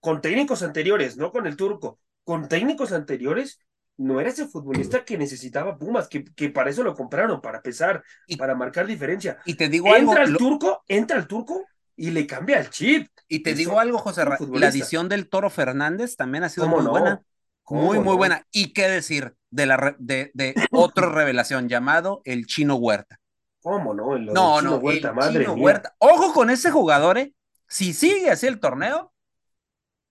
[0.00, 3.60] con técnicos anteriores, no con el turco, con técnicos anteriores,
[3.98, 8.02] no era ese futbolista que necesitaba Pumas, que, que para eso lo compraron, para pesar,
[8.26, 9.38] Y- para marcar diferencia.
[9.44, 11.64] Y te digo algo, Entra el lo- turco, entra el turco
[11.96, 13.08] y le cambia el chip.
[13.28, 16.66] y te eso- digo algo, José Ra, la adición del Toro Fernández también ha sido
[16.66, 16.90] ¿Cómo muy no?
[16.90, 17.22] buena.
[17.62, 18.16] ¿Cómo Muy, muy no?
[18.16, 18.46] buena.
[18.52, 23.18] Y qué decir de la re- de, de otra revelación llamado el Chino Huerta.
[23.60, 24.14] ¿Cómo no?
[24.14, 25.64] El- lo No, Chino no, Huerta, el madre Chino mía.
[25.64, 25.94] Huerta.
[25.98, 27.32] Ojo con ese jugador, ¿eh?
[27.66, 29.12] Si sigue así el torneo,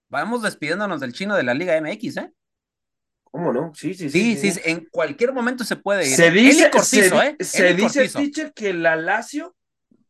[0.09, 2.33] vamos despidiéndonos del chino de la Liga MX, ¿eh?
[3.35, 3.73] ¿Cómo no?
[3.75, 4.37] Sí, sí, Sí, sí.
[4.37, 6.13] sí, sí, en cualquier momento se puede ir.
[6.13, 6.31] Se ¿eh?
[6.31, 7.35] dice, Eli Cortizo, se, ¿eh?
[7.39, 9.55] se dice, teacher, que la Lazio,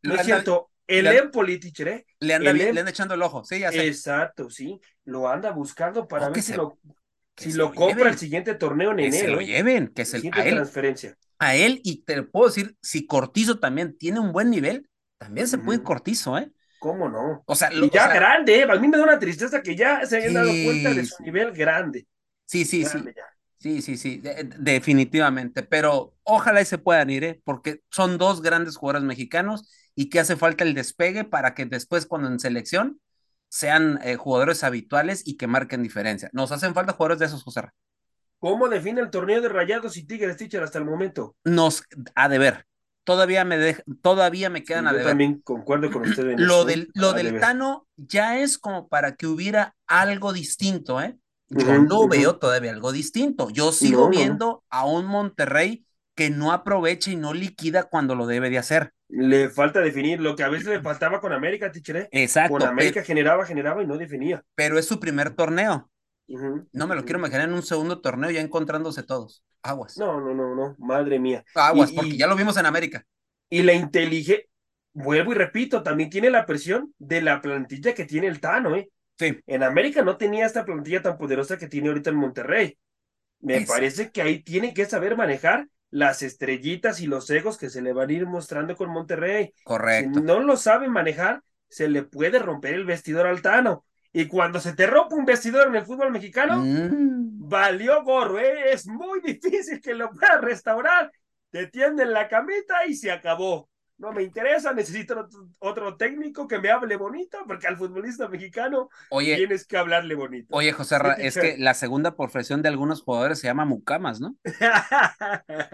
[0.02, 2.06] Lo no es cierto, el le- Empoli, teacher, ¿eh?
[2.20, 3.82] Le anda, el Em- le anda echando el ojo, sí, ya sé.
[3.88, 4.80] Exacto, sí.
[5.06, 6.80] Lo anda buscando para Oh, ver si se- lo,
[7.36, 9.48] que si se lo lo compra el siguiente torneo en Que se lo ¿eh?
[9.48, 11.18] lleven, que se, a él, transferencia.
[11.40, 15.58] a él, y te puedo decir, si Cortizo también tiene un buen nivel, también se
[15.60, 15.84] puede ir.
[15.84, 16.52] Cortizo, ¿eh?
[16.78, 17.46] ¿Cómo no?
[17.46, 18.64] O sea, Y lo- o ya sea, grande, ¿eh?
[18.70, 21.52] A mí me da una tristeza que ya se hayan dado cuenta de su nivel
[21.54, 22.08] grande.
[22.46, 23.12] Sí, sí, sí.
[23.16, 23.26] Ya.
[23.58, 27.42] Sí, sí, sí, de- de- definitivamente, pero ojalá y se puedan ir, ¿eh?
[27.46, 32.06] porque son dos grandes jugadores mexicanos y que hace falta el despegue para que después
[32.06, 33.00] cuando en selección
[33.50, 36.30] sean eh, jugadores habituales y que marquen diferencia.
[36.34, 37.62] Nos hacen falta jugadores de esos, José.
[38.40, 41.36] ¿Cómo define el torneo de Rayados y Tigres, teacher, hasta el momento?
[41.44, 41.84] Nos
[42.16, 42.66] ha de ver.
[43.04, 45.10] Todavía me dej- todavía me quedan Sí, a yo deber.
[45.10, 47.42] también concuerdo con usted en Lo eso, del, lo a del deber.
[47.42, 51.18] Tano ya es como para que hubiera algo distinto, ¿eh?
[51.50, 52.10] Yo Ujú, no ujú.
[52.10, 53.50] veo todavía algo distinto.
[53.50, 54.20] Yo sigo No, no, no.
[54.22, 55.86] viendo a un Monterrey
[56.16, 58.94] que no aprovecha y no liquida cuando lo debe de hacer.
[59.10, 61.96] Le falta definir lo que a veces le faltaba con América, teacher.
[61.98, 62.08] ¿eh?
[62.12, 64.44] Exacto, Con América generaba, generaba y no definía.
[64.56, 65.90] pero es su primer torneo.
[66.28, 69.44] Ujú, No me lo quiero imaginar en un segundo torneo ya encontrándose todos.
[69.64, 69.96] Aguas.
[69.98, 71.44] No, no, no, no, madre mía.
[71.56, 73.06] Aguas, Y- porque y- ya lo vimos en América.
[73.50, 74.44] Y la inteligencia,
[74.94, 78.90] vuelvo y repito, también tiene la presión de la plantilla que tiene el Tano, ¿eh?
[79.18, 82.78] Sí, En América no tenía esta plantilla tan poderosa que tiene ahorita en Monterrey.
[83.40, 87.82] Me parece que ahí tiene que saber manejar las estrellitas y los egos que se
[87.82, 89.54] le van a ir mostrando con Monterrey.
[89.64, 90.20] correcto.
[90.20, 93.86] Si no lo sabe manejar, se le puede romper el vestidor al Tano.
[94.12, 98.72] Y cuando se te rompe un vestidor en el fútbol mexicano, Mm, valió gorro, ¿eh?
[98.72, 101.12] Es muy difícil que lo puedas restaurar.
[101.52, 103.70] Te tienden la camita y se acabó.
[103.98, 105.28] No me interesa, necesito
[105.60, 110.54] otro, técnico que me hable bonito, porque al futbolista mexicano Oye, tienes que hablarle bonito.
[110.54, 114.36] oye, José, Ra, es que la segunda profesión de algunos jugadores se llama mucamas, ¿no?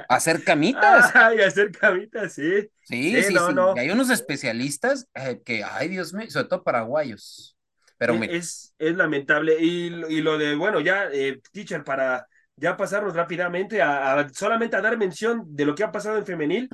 [0.07, 1.11] Hacer camitas.
[1.13, 2.69] Ay, hacer camitas, sí.
[2.84, 3.53] Sí, Sí, sí, no, sí.
[3.53, 3.74] no.
[3.74, 7.57] Y hay unos especialistas eh, que, ay, Dios mío, sobre todo paraguayos.
[7.97, 9.57] Pero Es, es lamentable.
[9.59, 14.30] Y, lo- y lo de, bueno, ya, eh, teacher, para ya pasarnos rápidamente a, a-
[14.30, 16.69] solamente a dar mención de lo que ha pasado en femenil.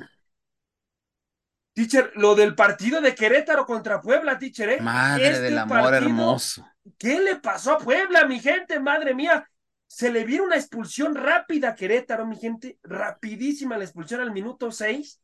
[1.78, 4.80] Teacher, lo del partido de Querétaro contra Puebla, teacher, ¿eh?
[4.80, 6.66] madre Este del amor partido, hermoso.
[6.98, 8.80] ¿Qué le pasó a Puebla, mi gente?
[8.80, 9.48] Madre mía.
[9.86, 12.80] Se le vieron una expulsión rápida a Querétaro, mi gente.
[12.82, 15.20] Rapidísima la expulsión al minuto 6.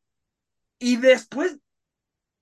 [0.79, 1.59] Y después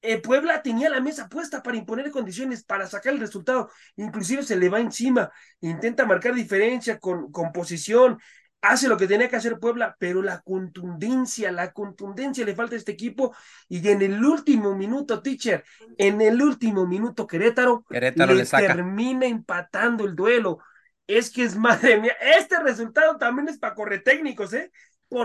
[0.02, 3.70] eh, Puebla tenía la mesa puesta para imponer condiciones, para sacar el resultado.
[3.96, 5.32] Inclusive se le va encima,
[5.62, 8.18] intenta marcar diferencia con, con posición.
[8.62, 12.78] Hace lo que tenía que hacer Puebla, pero la contundencia, la contundencia le falta a
[12.78, 13.34] este equipo
[13.68, 15.64] y en el último minuto, teacher,
[15.98, 20.60] en el último minuto Querétaro, Querétaro le, termina empatando el duelo.
[21.06, 24.70] Es que es madre mía, este resultado también es para correr técnicos, ¿eh?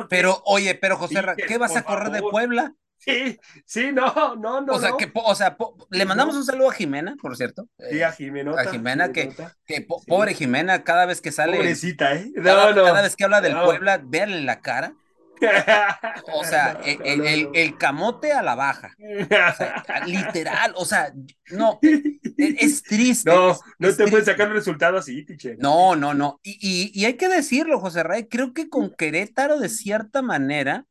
[0.09, 2.73] pero, oye, pero José, ¿qué vas a correr de Puebla?
[2.97, 4.73] Sí, sí, no, no, no.
[4.73, 5.55] O sea, que, o sea,
[5.91, 7.67] le mandamos un saludo a Jimena, por cierto.
[7.89, 8.59] Sí, a Jimena.
[8.59, 9.33] A Jimena, que,
[9.65, 11.57] que pobre Jimena, cada vez que sale.
[11.57, 12.31] Pobrecita, ¿eh?
[12.35, 14.93] cada, cada, vez que habla del Puebla, véanle la cara.
[16.33, 18.95] O sea, el, el, camote a la baja.
[20.07, 21.13] literal, o sea,
[21.51, 23.29] no, es, triste.
[23.29, 25.55] No, no te puedes sacar un resultado así, tiche.
[25.59, 26.39] No, no, no.
[26.43, 30.85] Y, y, y, hay que decirlo, José Ray, creo que con Querétaro, de cierta manera,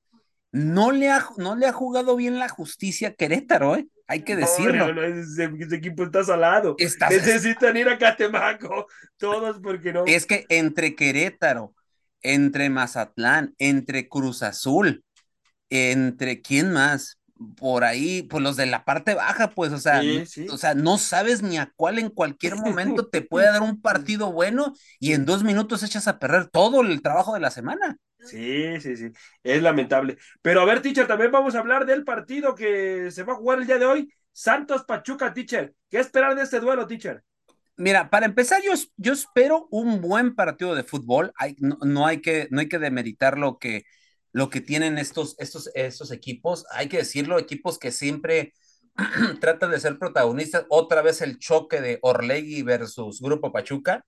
[0.57, 3.87] no le ha, no le ha jugado bien la justicia a Querétaro, ¿eh?
[4.07, 4.87] Hay que decirlo.
[4.87, 6.77] No, no, ese, equipo está salado.
[6.79, 8.87] Necesitan ir a Catemaco,
[9.19, 10.07] todos porque no.
[10.07, 11.75] Es que entre Querétaro,
[12.23, 15.05] entre Mazatlán, entre Cruz Azul,
[15.69, 17.19] entre quién más,
[17.57, 20.01] por ahí, pues los de la parte baja, pues, o sea,
[20.51, 24.33] o sea, no sabes ni a cuál en cualquier momento te puede dar un partido
[24.33, 27.97] bueno y en dos minutos echas a perder todo el trabajo de la semana.
[28.21, 29.13] Sí, sí, sí,
[29.43, 30.17] es lamentable.
[30.43, 33.59] Pero a ver, teacher, también vamos a hablar del partido que se va a jugar
[33.61, 35.75] el día de hoy, Santos Pachuca, teacher.
[35.89, 37.23] ¿Qué esperar de este duelo, teacher?
[37.77, 41.33] Mira, para empezar, yo, yo espero un buen partido de fútbol.
[41.37, 43.85] Hay, no, hay que, no hay que demeritar lo que,
[44.37, 46.67] lo que tienen estos, estos, estos equipos.
[46.71, 48.53] Hay que decirlo, equipos que siempre
[49.41, 50.67] tratan de ser protagonistas.
[50.69, 54.05] Otra vez el choque de Orlegui versus Grupo Pachuca.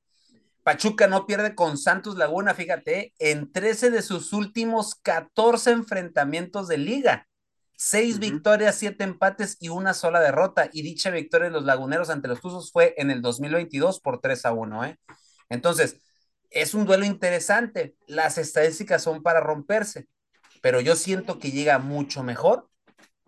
[0.64, 6.76] Pachuca no pierde con Santos Laguna, fíjate, en 13 de sus últimos 14 enfrentamientos de
[6.76, 7.26] liga.
[7.74, 10.68] Seis victorias, siete empates y una sola derrota.
[10.70, 14.44] Y dicha victoria de los laguneros ante los Tuzos fue en el 2022 por 3
[14.44, 14.84] a 1.
[14.84, 14.98] ¿eh?
[15.48, 16.02] Entonces,
[16.50, 17.94] es un duelo interesante.
[18.06, 20.06] Las estadísticas son para romperse,
[20.62, 22.68] pero yo siento que llega mucho mejor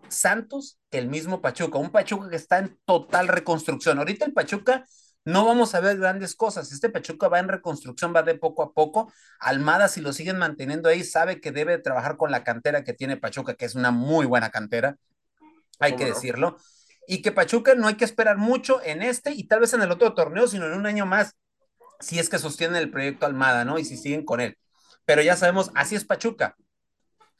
[0.09, 1.77] Santos que el mismo Pachuca.
[1.77, 3.97] Un Pachuca que está en total reconstrucción.
[3.97, 4.85] Ahorita el Pachuca
[5.23, 6.71] no vamos a ver grandes cosas.
[6.71, 9.11] Este Pachuca va en reconstrucción, va de poco a poco.
[9.39, 13.17] Almada, si lo siguen manteniendo ahí, sabe que debe trabajar con la cantera que tiene
[13.17, 14.97] Pachuca, que es una muy buena cantera,
[15.79, 16.57] hay que decirlo.
[17.07, 19.91] Y que Pachuca no hay que esperar mucho en este y tal vez en el
[19.91, 21.35] otro torneo, sino en un año más,
[21.99, 23.77] si es que sostiene el proyecto Almada, ¿no?
[23.77, 24.57] Y si siguen con él.
[25.05, 26.55] Pero ya sabemos, así es Pachuca.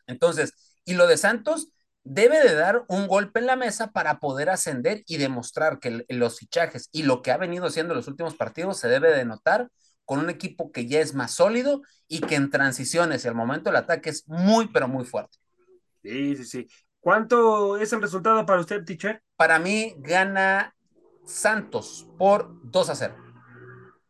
[0.07, 0.53] Entonces,
[0.85, 1.69] y lo de Santos,
[2.03, 6.39] debe de dar un golpe en la mesa para poder ascender y demostrar que los
[6.39, 9.69] fichajes y lo que ha venido haciendo en los últimos partidos se debe de notar
[10.05, 13.69] con un equipo que ya es más sólido y que en transiciones y al momento
[13.69, 15.37] del ataque es muy, pero muy fuerte.
[16.01, 16.67] Sí, sí, sí.
[16.99, 19.21] ¿Cuánto es el resultado para usted, teacher?
[19.35, 20.75] Para mí gana
[21.25, 23.15] Santos por 2 a 0.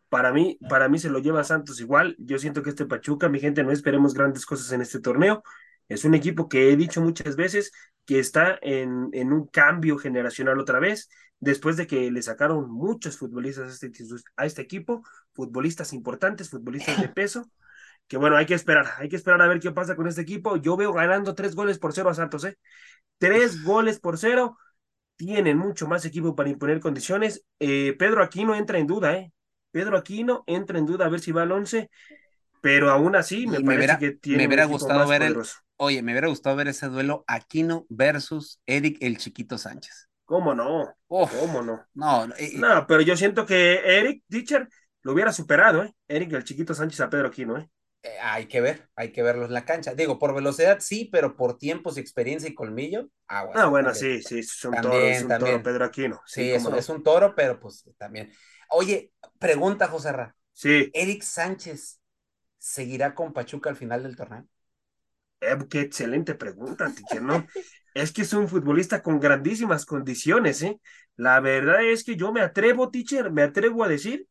[0.10, 2.16] Para mí, para mí se lo lleva Santos igual.
[2.20, 5.44] Yo siento que este Pachuca, mi gente, no esperemos grandes cosas en este torneo.
[5.92, 7.72] Es un equipo que he dicho muchas veces
[8.06, 13.18] que está en, en un cambio generacional otra vez, después de que le sacaron muchos
[13.18, 13.92] futbolistas a este,
[14.38, 17.52] a este equipo, futbolistas importantes, futbolistas de peso,
[18.08, 20.58] que bueno, hay que esperar, hay que esperar a ver qué pasa con este equipo.
[20.58, 22.58] Yo veo ganando tres goles por cero a Santos, ¿eh?
[23.18, 24.58] Tres goles por cero.
[25.18, 27.46] Tienen mucho más equipo para imponer condiciones.
[27.60, 29.34] Eh, Pedro Aquino entra en duda, ¿eh?
[29.72, 31.89] Pedro Aquino entra en duda a ver si va al once,
[32.62, 34.43] pero aún así me, parece que tiene.
[34.43, 35.36] Me hubiera gustado ver el,
[35.84, 40.09] Oye, me hubiera gustado ver ese duelo Aquino versus Eric el Chiquito Sánchez.
[40.26, 40.95] ¿Cómo no?
[41.07, 41.88] ¿Cómo no?
[41.95, 44.70] No, no, pero yo siento que Eric Ditcher
[45.01, 45.93] lo hubiera superado, ¿eh?
[46.07, 47.68] Eric el Chiquito Sánchez a Pedro Aquino, ¿eh?
[48.03, 48.16] ¿eh?
[48.22, 49.95] hay que ver, hay que verlo en la cancha.
[49.95, 53.09] Digo, por velocidad sí, pero por tiempos, experiencia y colmillo.
[53.28, 56.22] Ah, bueno, ah, bueno sí, sí, es un, toro, es un toro, Pedro Aquino.
[56.28, 58.32] Sí, es, es, un toro, pero pues también.
[58.70, 60.36] Oye, pregunta, José Ra.
[60.53, 60.91] Sí.
[60.93, 62.01] ¿Eric Sánchez
[62.62, 64.47] seguirá con Pachuca al final del torneo?
[65.41, 67.45] Eh, qué excelente pregunta, teacher, ¿no?
[67.95, 70.80] es que es un futbolista con grandísimas condiciones, ¿eh?
[71.16, 74.28] La verdad es que yo me atrevo, teacher, me atrevo a decir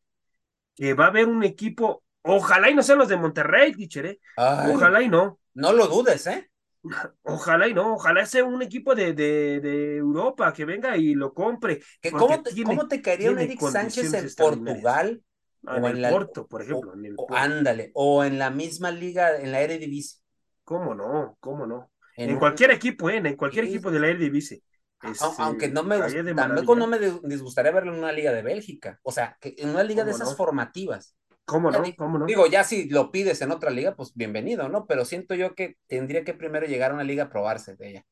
[0.75, 4.19] que va a haber un equipo, ojalá y no sean los de Monterrey, teacher, ¿eh?
[4.37, 5.39] ojalá y no.
[5.53, 6.49] No lo dudes, ¿eh?
[7.23, 11.31] Ojalá y no, ojalá sea un equipo de, de, de Europa que venga y lo
[11.33, 11.81] compre.
[12.09, 15.21] ¿Cómo, te, ¿Cómo te caería un Eric Sánchez en Portugal?
[15.65, 16.93] O en, el Porto, por ejemplo.
[17.29, 20.19] ándale, o en la misma liga, en la Eredivisie.
[20.63, 21.37] ¿Cómo no?
[21.39, 21.91] ¿Cómo no?
[22.15, 23.17] En, cualquier equipo, ¿eh?
[23.17, 24.63] En cualquier equipo de la Eredivisie.
[25.03, 25.97] Este, Aunque no me,
[26.35, 28.99] tampoco no me disgustaría verlo en una liga de Bélgica.
[29.03, 31.15] O sea, que en una liga de esas formativas.
[31.45, 31.83] ¿Cómo no?
[31.97, 32.25] ¿Cómo no?
[32.25, 34.85] Digo, ya si lo pides en otra liga, pues bienvenido, ¿no?
[34.85, 38.05] Pero siento yo que tendría que primero llegar a una liga a probarse de ella.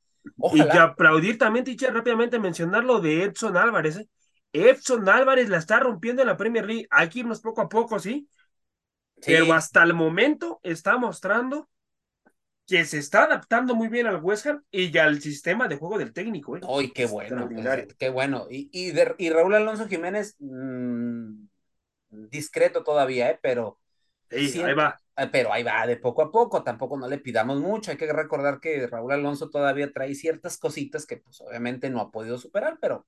[0.53, 3.97] Y que aplaudir también, Ticha, rápidamente mencionar lo de Edson Álvarez.
[3.97, 4.09] ¿eh?
[4.53, 6.87] Edson Álvarez la está rompiendo en la Premier League.
[6.89, 8.27] Hay que irnos poco a poco, ¿sí?
[9.25, 11.69] pero hasta el momento está mostrando
[12.67, 16.13] que se está adaptando muy bien al West Ham y al sistema de juego del
[16.13, 16.55] técnico.
[16.55, 16.61] ¿eh?
[16.67, 17.49] Uy, qué bueno,
[17.97, 18.45] qué bueno.
[18.49, 21.47] Y, y, Raúl Alonso Jiménez, mmm,
[22.09, 23.39] discreto todavía, ¿eh?
[23.41, 23.79] pero...
[24.29, 24.99] Sí, ahí va.
[25.17, 27.89] Eh, pero ahí va, de poco a poco, tampoco no le pidamos mucho.
[27.89, 32.11] Hay que recordar que Raúl Alonso todavía trae ciertas cositas que pues obviamente no ha
[32.11, 33.07] podido superar, pero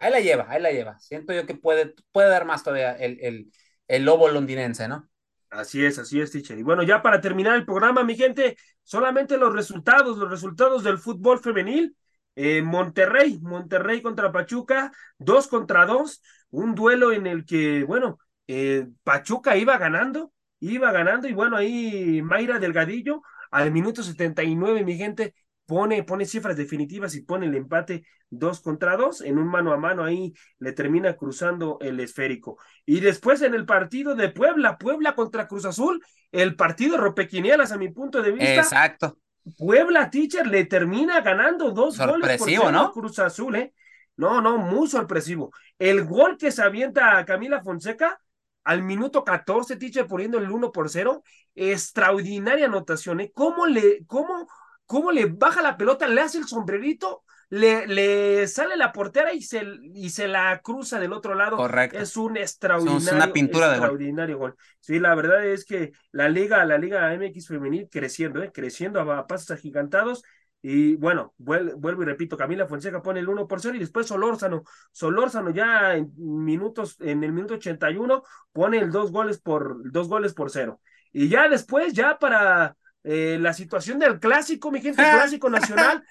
[0.00, 0.98] ahí la lleva, ahí la lleva.
[0.98, 3.52] Siento yo que puede, puede dar más todavía el, el,
[3.88, 5.08] el lobo londinense, ¿no?
[5.50, 6.58] Así es, así es, teacher.
[6.58, 10.98] Y bueno, ya para terminar el programa, mi gente, solamente los resultados, los resultados del
[10.98, 11.96] fútbol femenil.
[12.36, 18.86] Eh, Monterrey, Monterrey contra Pachuca, dos contra dos, un duelo en el que, bueno, eh,
[19.02, 25.34] Pachuca iba ganando, iba ganando, y bueno, ahí Mayra Delgadillo, al minuto 79, mi gente,
[25.70, 29.76] pone, pone cifras definitivas y pone el empate dos contra dos, en un mano a
[29.76, 32.58] mano ahí le termina cruzando el esférico.
[32.84, 37.78] Y después en el partido de Puebla, Puebla contra Cruz Azul, el partido ropequinielas a
[37.78, 38.56] mi punto de vista.
[38.56, 39.16] Exacto.
[39.56, 42.90] Puebla Teacher le termina ganando dos goles por ¿no?
[42.90, 43.72] Cruz Azul, ¿eh?
[44.16, 45.52] No, no, muy sorpresivo.
[45.78, 48.20] El gol que se avienta a Camila Fonseca
[48.64, 51.22] al minuto 14, Teacher poniendo el 1 por 0,
[51.54, 53.30] extraordinaria anotación, ¿eh?
[53.32, 54.48] ¿Cómo le, cómo
[54.90, 59.40] cómo le baja la pelota, le hace el sombrerito, le, le sale la portera y
[59.40, 59.64] se,
[59.94, 61.58] y se la cruza del otro lado.
[61.58, 61.96] Correcto.
[61.96, 64.56] Es un extraordinario, es una pintura extraordinario gol.
[64.80, 68.50] Sí, la verdad es que la liga, la liga MX femenil creciendo, ¿eh?
[68.52, 70.24] creciendo a pasos agigantados.
[70.60, 74.64] Y bueno, vuelvo, y repito, Camila Fonseca pone el 1 por 0 y después Solórzano.
[74.90, 80.34] Solórzano ya en minutos, en el minuto 81 pone el dos goles por dos goles
[80.34, 80.80] por cero.
[81.12, 86.04] Y ya después, ya para eh, la situación del clásico, mi gente, el clásico nacional.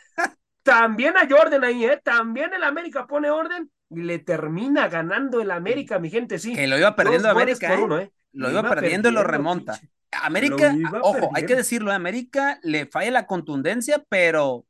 [0.63, 1.99] También hay orden ahí, ¿eh?
[2.03, 6.53] También el América pone orden y le termina ganando el América, mi gente, sí.
[6.53, 8.03] Que lo iba perdiendo América, ¿eh?
[8.03, 8.11] ¿eh?
[8.34, 9.80] Lo iba, perdiendo, y lo remonta.
[10.11, 14.65] América, ojo, hay que decirlo, América le falla la contundencia, pero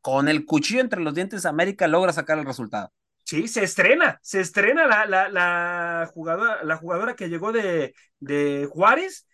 [0.00, 2.92] con el cuchillo entre los dientes, América logra sacar el resultado.
[3.24, 8.68] Sí, se estrena, se estrena la, la, la jugadora, la jugadora que llegó de, de
[8.70, 9.26] Juárez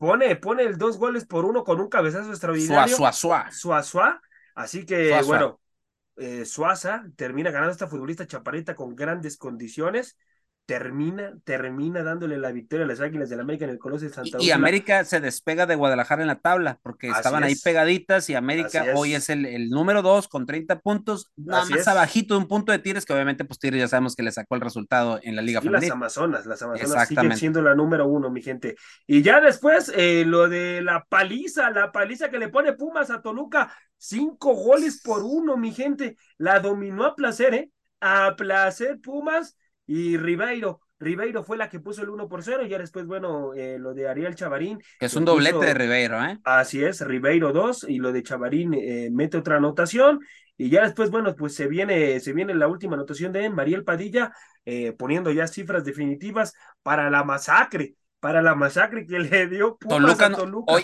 [0.00, 2.96] pone, pone el dos goles por uno con un cabezazo extraordinario.
[2.96, 3.50] Suazua.
[3.52, 4.22] Suazua.
[4.54, 5.60] Así que, bueno,
[6.16, 10.16] eh, Suaza termina ganando esta futbolista chaparita con grandes condiciones
[10.70, 14.30] termina, termina dándole la victoria a las Águilas del América en el Coloso de Santa
[14.36, 14.44] Cruz.
[14.46, 18.84] Y, América se despega de Guadalajara en la tabla, porque estaban ahí pegaditas y América
[18.94, 22.70] hoy es el, el, número dos con 30 puntos, nada más abajito de un punto
[22.70, 25.42] de Tigres, que obviamente pues Tigres ya sabemos que le sacó el resultado en la
[25.42, 28.76] Liga y las Amazonas, las Amazonas siguen siendo la número uno, mi gente.
[29.08, 33.22] Y ya después, eh, lo de la paliza, la paliza que le pone Pumas a
[33.22, 37.70] Toluca, cinco goles por uno, mi gente, la dominó a placer, ¿eh?
[38.00, 39.56] A placer Pumas
[39.90, 40.82] y Ribeiro.
[41.00, 43.92] Ribeiro fue la que puso el 1 por 0 y ya después, bueno, eh, lo
[43.92, 44.78] de Ariel Chavarín.
[45.00, 46.38] Que es un doblete de Ribeiro, ¿eh?
[46.44, 50.20] Así es, Ribeiro 2 y lo de Chavarín eh, mete otra anotación
[50.56, 54.32] y ya después, bueno, pues se viene, se viene la última anotación de Mariel Padilla
[54.64, 60.30] eh, poniendo ya cifras definitivas para la masacre para la masacre que le dio Toluca,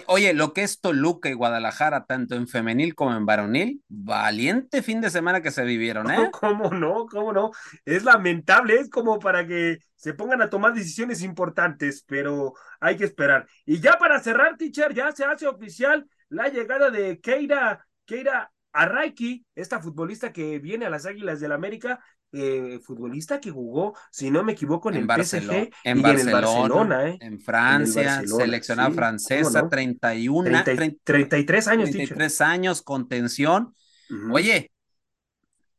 [0.06, 5.02] Oye, lo que es Toluca y Guadalajara, tanto en femenil como en varonil, valiente fin
[5.02, 6.30] de semana que se vivieron, ¿eh?
[6.32, 7.06] ¿Cómo no?
[7.06, 7.50] ¿Cómo no?
[7.84, 13.04] Es lamentable, es como para que se pongan a tomar decisiones importantes, pero hay que
[13.04, 13.46] esperar.
[13.66, 19.44] Y ya para cerrar, teacher, ya se hace oficial la llegada de Keira, Keira Arraiki,
[19.54, 22.00] esta futbolista que viene a las Águilas del América,
[22.38, 27.18] eh, futbolista que jugó, si no me equivoco, en, el PSG en, Barcelona, ¿eh?
[27.20, 30.64] en Francia, seleccionada francesa, 31,
[31.02, 31.90] 33 años.
[31.90, 33.72] 33 años, contención.
[34.30, 34.70] Oye,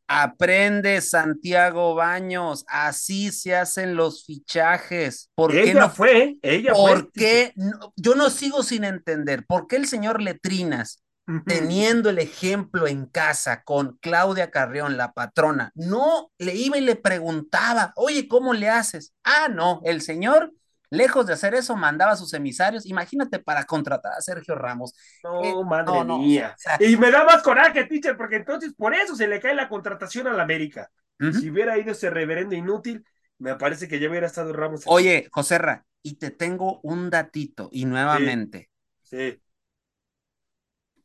[0.07, 5.29] aprende Santiago Baños, así se hacen los fichajes.
[5.35, 7.53] ¿Por ella qué no fue, ella ¿por Qué
[7.95, 11.03] yo no sigo sin entender, ¿por qué el señor Letrinas
[11.45, 16.95] teniendo el ejemplo en casa con Claudia Carrión, la patrona, no le iba y le
[16.95, 19.13] preguntaba, oye, ¿cómo le haces?
[19.23, 20.53] Ah, no, el señor,
[20.89, 24.93] lejos de hacer eso, mandaba a sus emisarios, imagínate para contratar a Sergio Ramos.
[25.23, 26.55] No, eh, madre mía.
[26.79, 30.27] y me da más coraje, teacher, porque entonces por eso se le cae la contratación
[30.27, 30.89] a la América.
[31.19, 33.03] Si hubiera ido ese reverendo inútil,
[33.39, 34.83] me parece que ya hubiera estado Ramos.
[34.85, 38.69] Oye, Joserra, y te tengo un datito, y nuevamente.
[39.01, 39.41] sí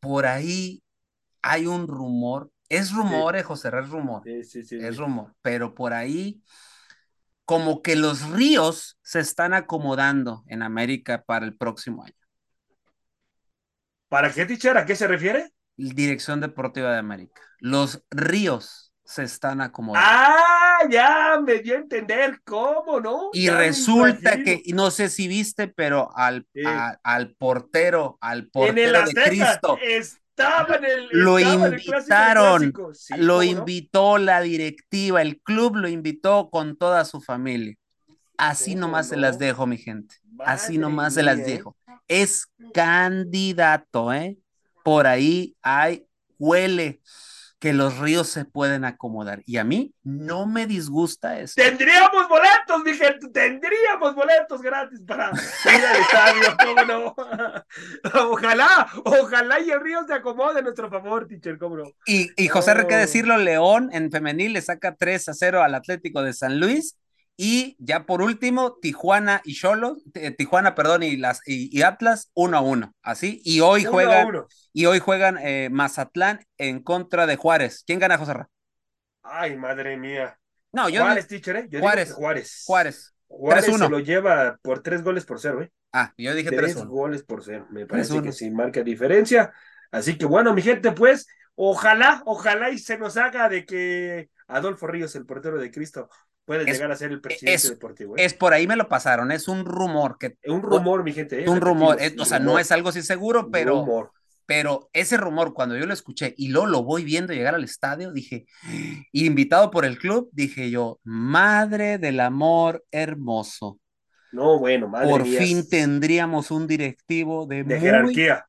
[0.02, 0.82] por ahí
[1.42, 6.42] hay un rumor, es rumor, eh, José, es rumor, es rumor, pero por ahí
[7.44, 12.14] como que los ríos se están acomodando en América para el próximo año.
[14.08, 14.76] ¿Para qué, teacher?
[14.76, 15.52] ¿A qué se refiere?
[15.76, 17.40] Dirección Deportiva de América.
[17.60, 20.08] Los ríos se están acomodando.
[20.10, 20.71] ¡Ah!
[20.90, 23.30] Ya me dio a entender cómo, ¿no?
[23.32, 26.62] Y Ya resulta que, y no sé si viste, pero al, Sí.
[26.66, 31.82] a- al portero, al portero de Azteca Cristo, estaba en el Lo estaba en el
[31.82, 32.74] clásico de invitaron.
[32.94, 37.74] Sí, lo invitó la directiva, el club lo invitó con toda su familia.
[38.38, 40.16] Así ¿Cómo nomás se las dejo, mi gente.
[40.40, 41.44] Así nomás se las ¿eh?
[41.44, 41.76] dejo.
[42.08, 44.38] Es candidato, ¿eh?
[44.82, 46.06] Por ahí hay,
[46.38, 47.00] huele
[47.62, 49.44] que los ríos se pueden acomodar.
[49.46, 51.54] Y a mí no me disgusta eso.
[51.54, 57.14] Tendríamos boletos, mi gente, tendríamos boletos gratis para ir al estadio, ¿cómo no?
[58.30, 61.84] Ojalá, ojalá y el Río se acomode a nuestro favor, teacher, ¿cómo no?
[62.04, 62.98] Y, y José, hay que Oh.
[62.98, 66.96] decirlo, León en femenil le saca 3 a 0 al Atlético de San Luis.
[67.36, 72.30] Y ya por último, Tijuana y Cholo, eh, Tijuana, perdón, y, las, y, y Atlas,
[72.34, 72.94] 1 a 1.
[73.02, 73.40] Así.
[73.44, 74.46] Y hoy Uno juegan, uno.
[74.72, 77.82] y hoy juegan eh, Mazatlán en contra de Juárez.
[77.86, 78.34] ¿Quién gana, José?
[78.34, 78.48] Ra?
[79.22, 80.38] Ay, madre mía.
[80.72, 81.68] No, yo Juárez, teacher, ¿eh?
[81.70, 82.12] Yo digo Juárez.
[82.12, 82.64] Juárez.
[82.66, 83.14] Juárez.
[83.28, 83.86] Juárez 3-1.
[83.86, 85.72] se lo lleva por tres goles por cero, ¿eh?
[85.92, 86.90] Ah, yo dije Tres 3 1.
[86.90, 87.66] goles por cero.
[87.70, 88.22] Me parece 3-1.
[88.22, 89.52] que sí marca diferencia.
[89.90, 94.86] Así que bueno, mi gente, pues, ojalá, ojalá y se nos haga de que Adolfo
[94.86, 96.08] Ríos, el portero de Cristo,
[96.44, 98.16] puede Es- llegar a ser el presidente es- deportivo.
[98.16, 98.24] ¿eh?
[98.24, 101.38] Es por ahí me lo pasaron, es un rumor que un rumor, mi gente.
[101.40, 101.42] ¿eh?
[101.44, 104.10] es un rumor, es- o sea, no es algo así seguro, pero rumor.
[104.46, 108.12] pero ese rumor, cuando yo lo escuché y luego lo voy viendo llegar al estadio,
[108.12, 108.44] dije,
[109.12, 113.78] invitado por el club, dije yo, madre del amor hermoso,
[114.32, 115.38] No, bueno, madre por mía.
[115.40, 118.46] fin tendríamos un directivo de, De muy- jerarquía.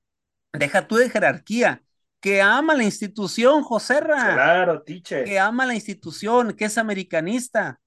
[0.53, 1.81] deja tú de jerarquía,
[2.19, 5.25] que ama la institución, José Ra, Claro, teacher.
[5.25, 7.79] que ama la institución, que es americanista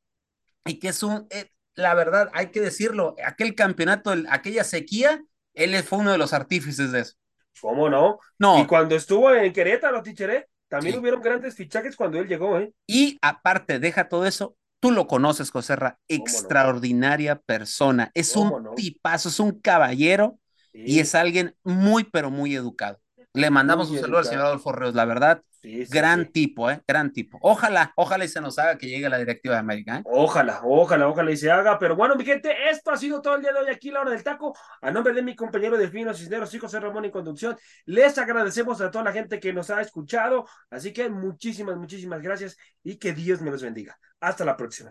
[0.67, 5.23] y que es un, eh, la verdad, hay que decirlo, aquel campeonato, el- aquella sequía,
[5.55, 7.15] él fue uno de los artífices de eso.
[7.61, 8.19] ¿Cómo no?
[8.39, 10.49] No, Y cuando estuvo en Querétaro, teacher, ¿eh?
[10.69, 11.01] También Sí.
[11.01, 12.73] hubieron grandes fichajes cuando él llegó, ¿eh?
[12.87, 16.49] Y aparte, deja todo eso, tú lo conoces, José Ra, ¿Cómo no?
[16.49, 18.11] extraordinaria persona.
[18.15, 18.75] Es ¿Cómo un no?
[18.75, 20.39] tipazo, es un caballero
[20.85, 23.01] y es alguien muy, pero muy educado.
[23.35, 26.33] Le mandamos Muy un saludo al señor Adolfo Ríos, la verdad, sí, sí, gran sí.
[26.33, 26.81] tipo, ¿eh?
[26.87, 27.39] Gran tipo.
[27.43, 30.03] Ojalá, ojalá y se nos haga que llegue a la directiva de América, ¿eh?
[30.05, 31.79] Ojalá, ojalá, ojalá y se haga.
[31.79, 34.11] Pero bueno, mi gente, esto ha sido todo el día de hoy aquí, la hora
[34.11, 34.57] del taco.
[34.81, 38.91] A nombre de mi compañero Delfino Cisneros y José Ramón en conducción, les agradecemos a
[38.91, 40.47] toda la gente que nos ha escuchado.
[40.71, 43.99] Así que muchísimas, muchísimas gracias y que Dios me los bendiga.
[44.21, 44.91] Hasta la próxima.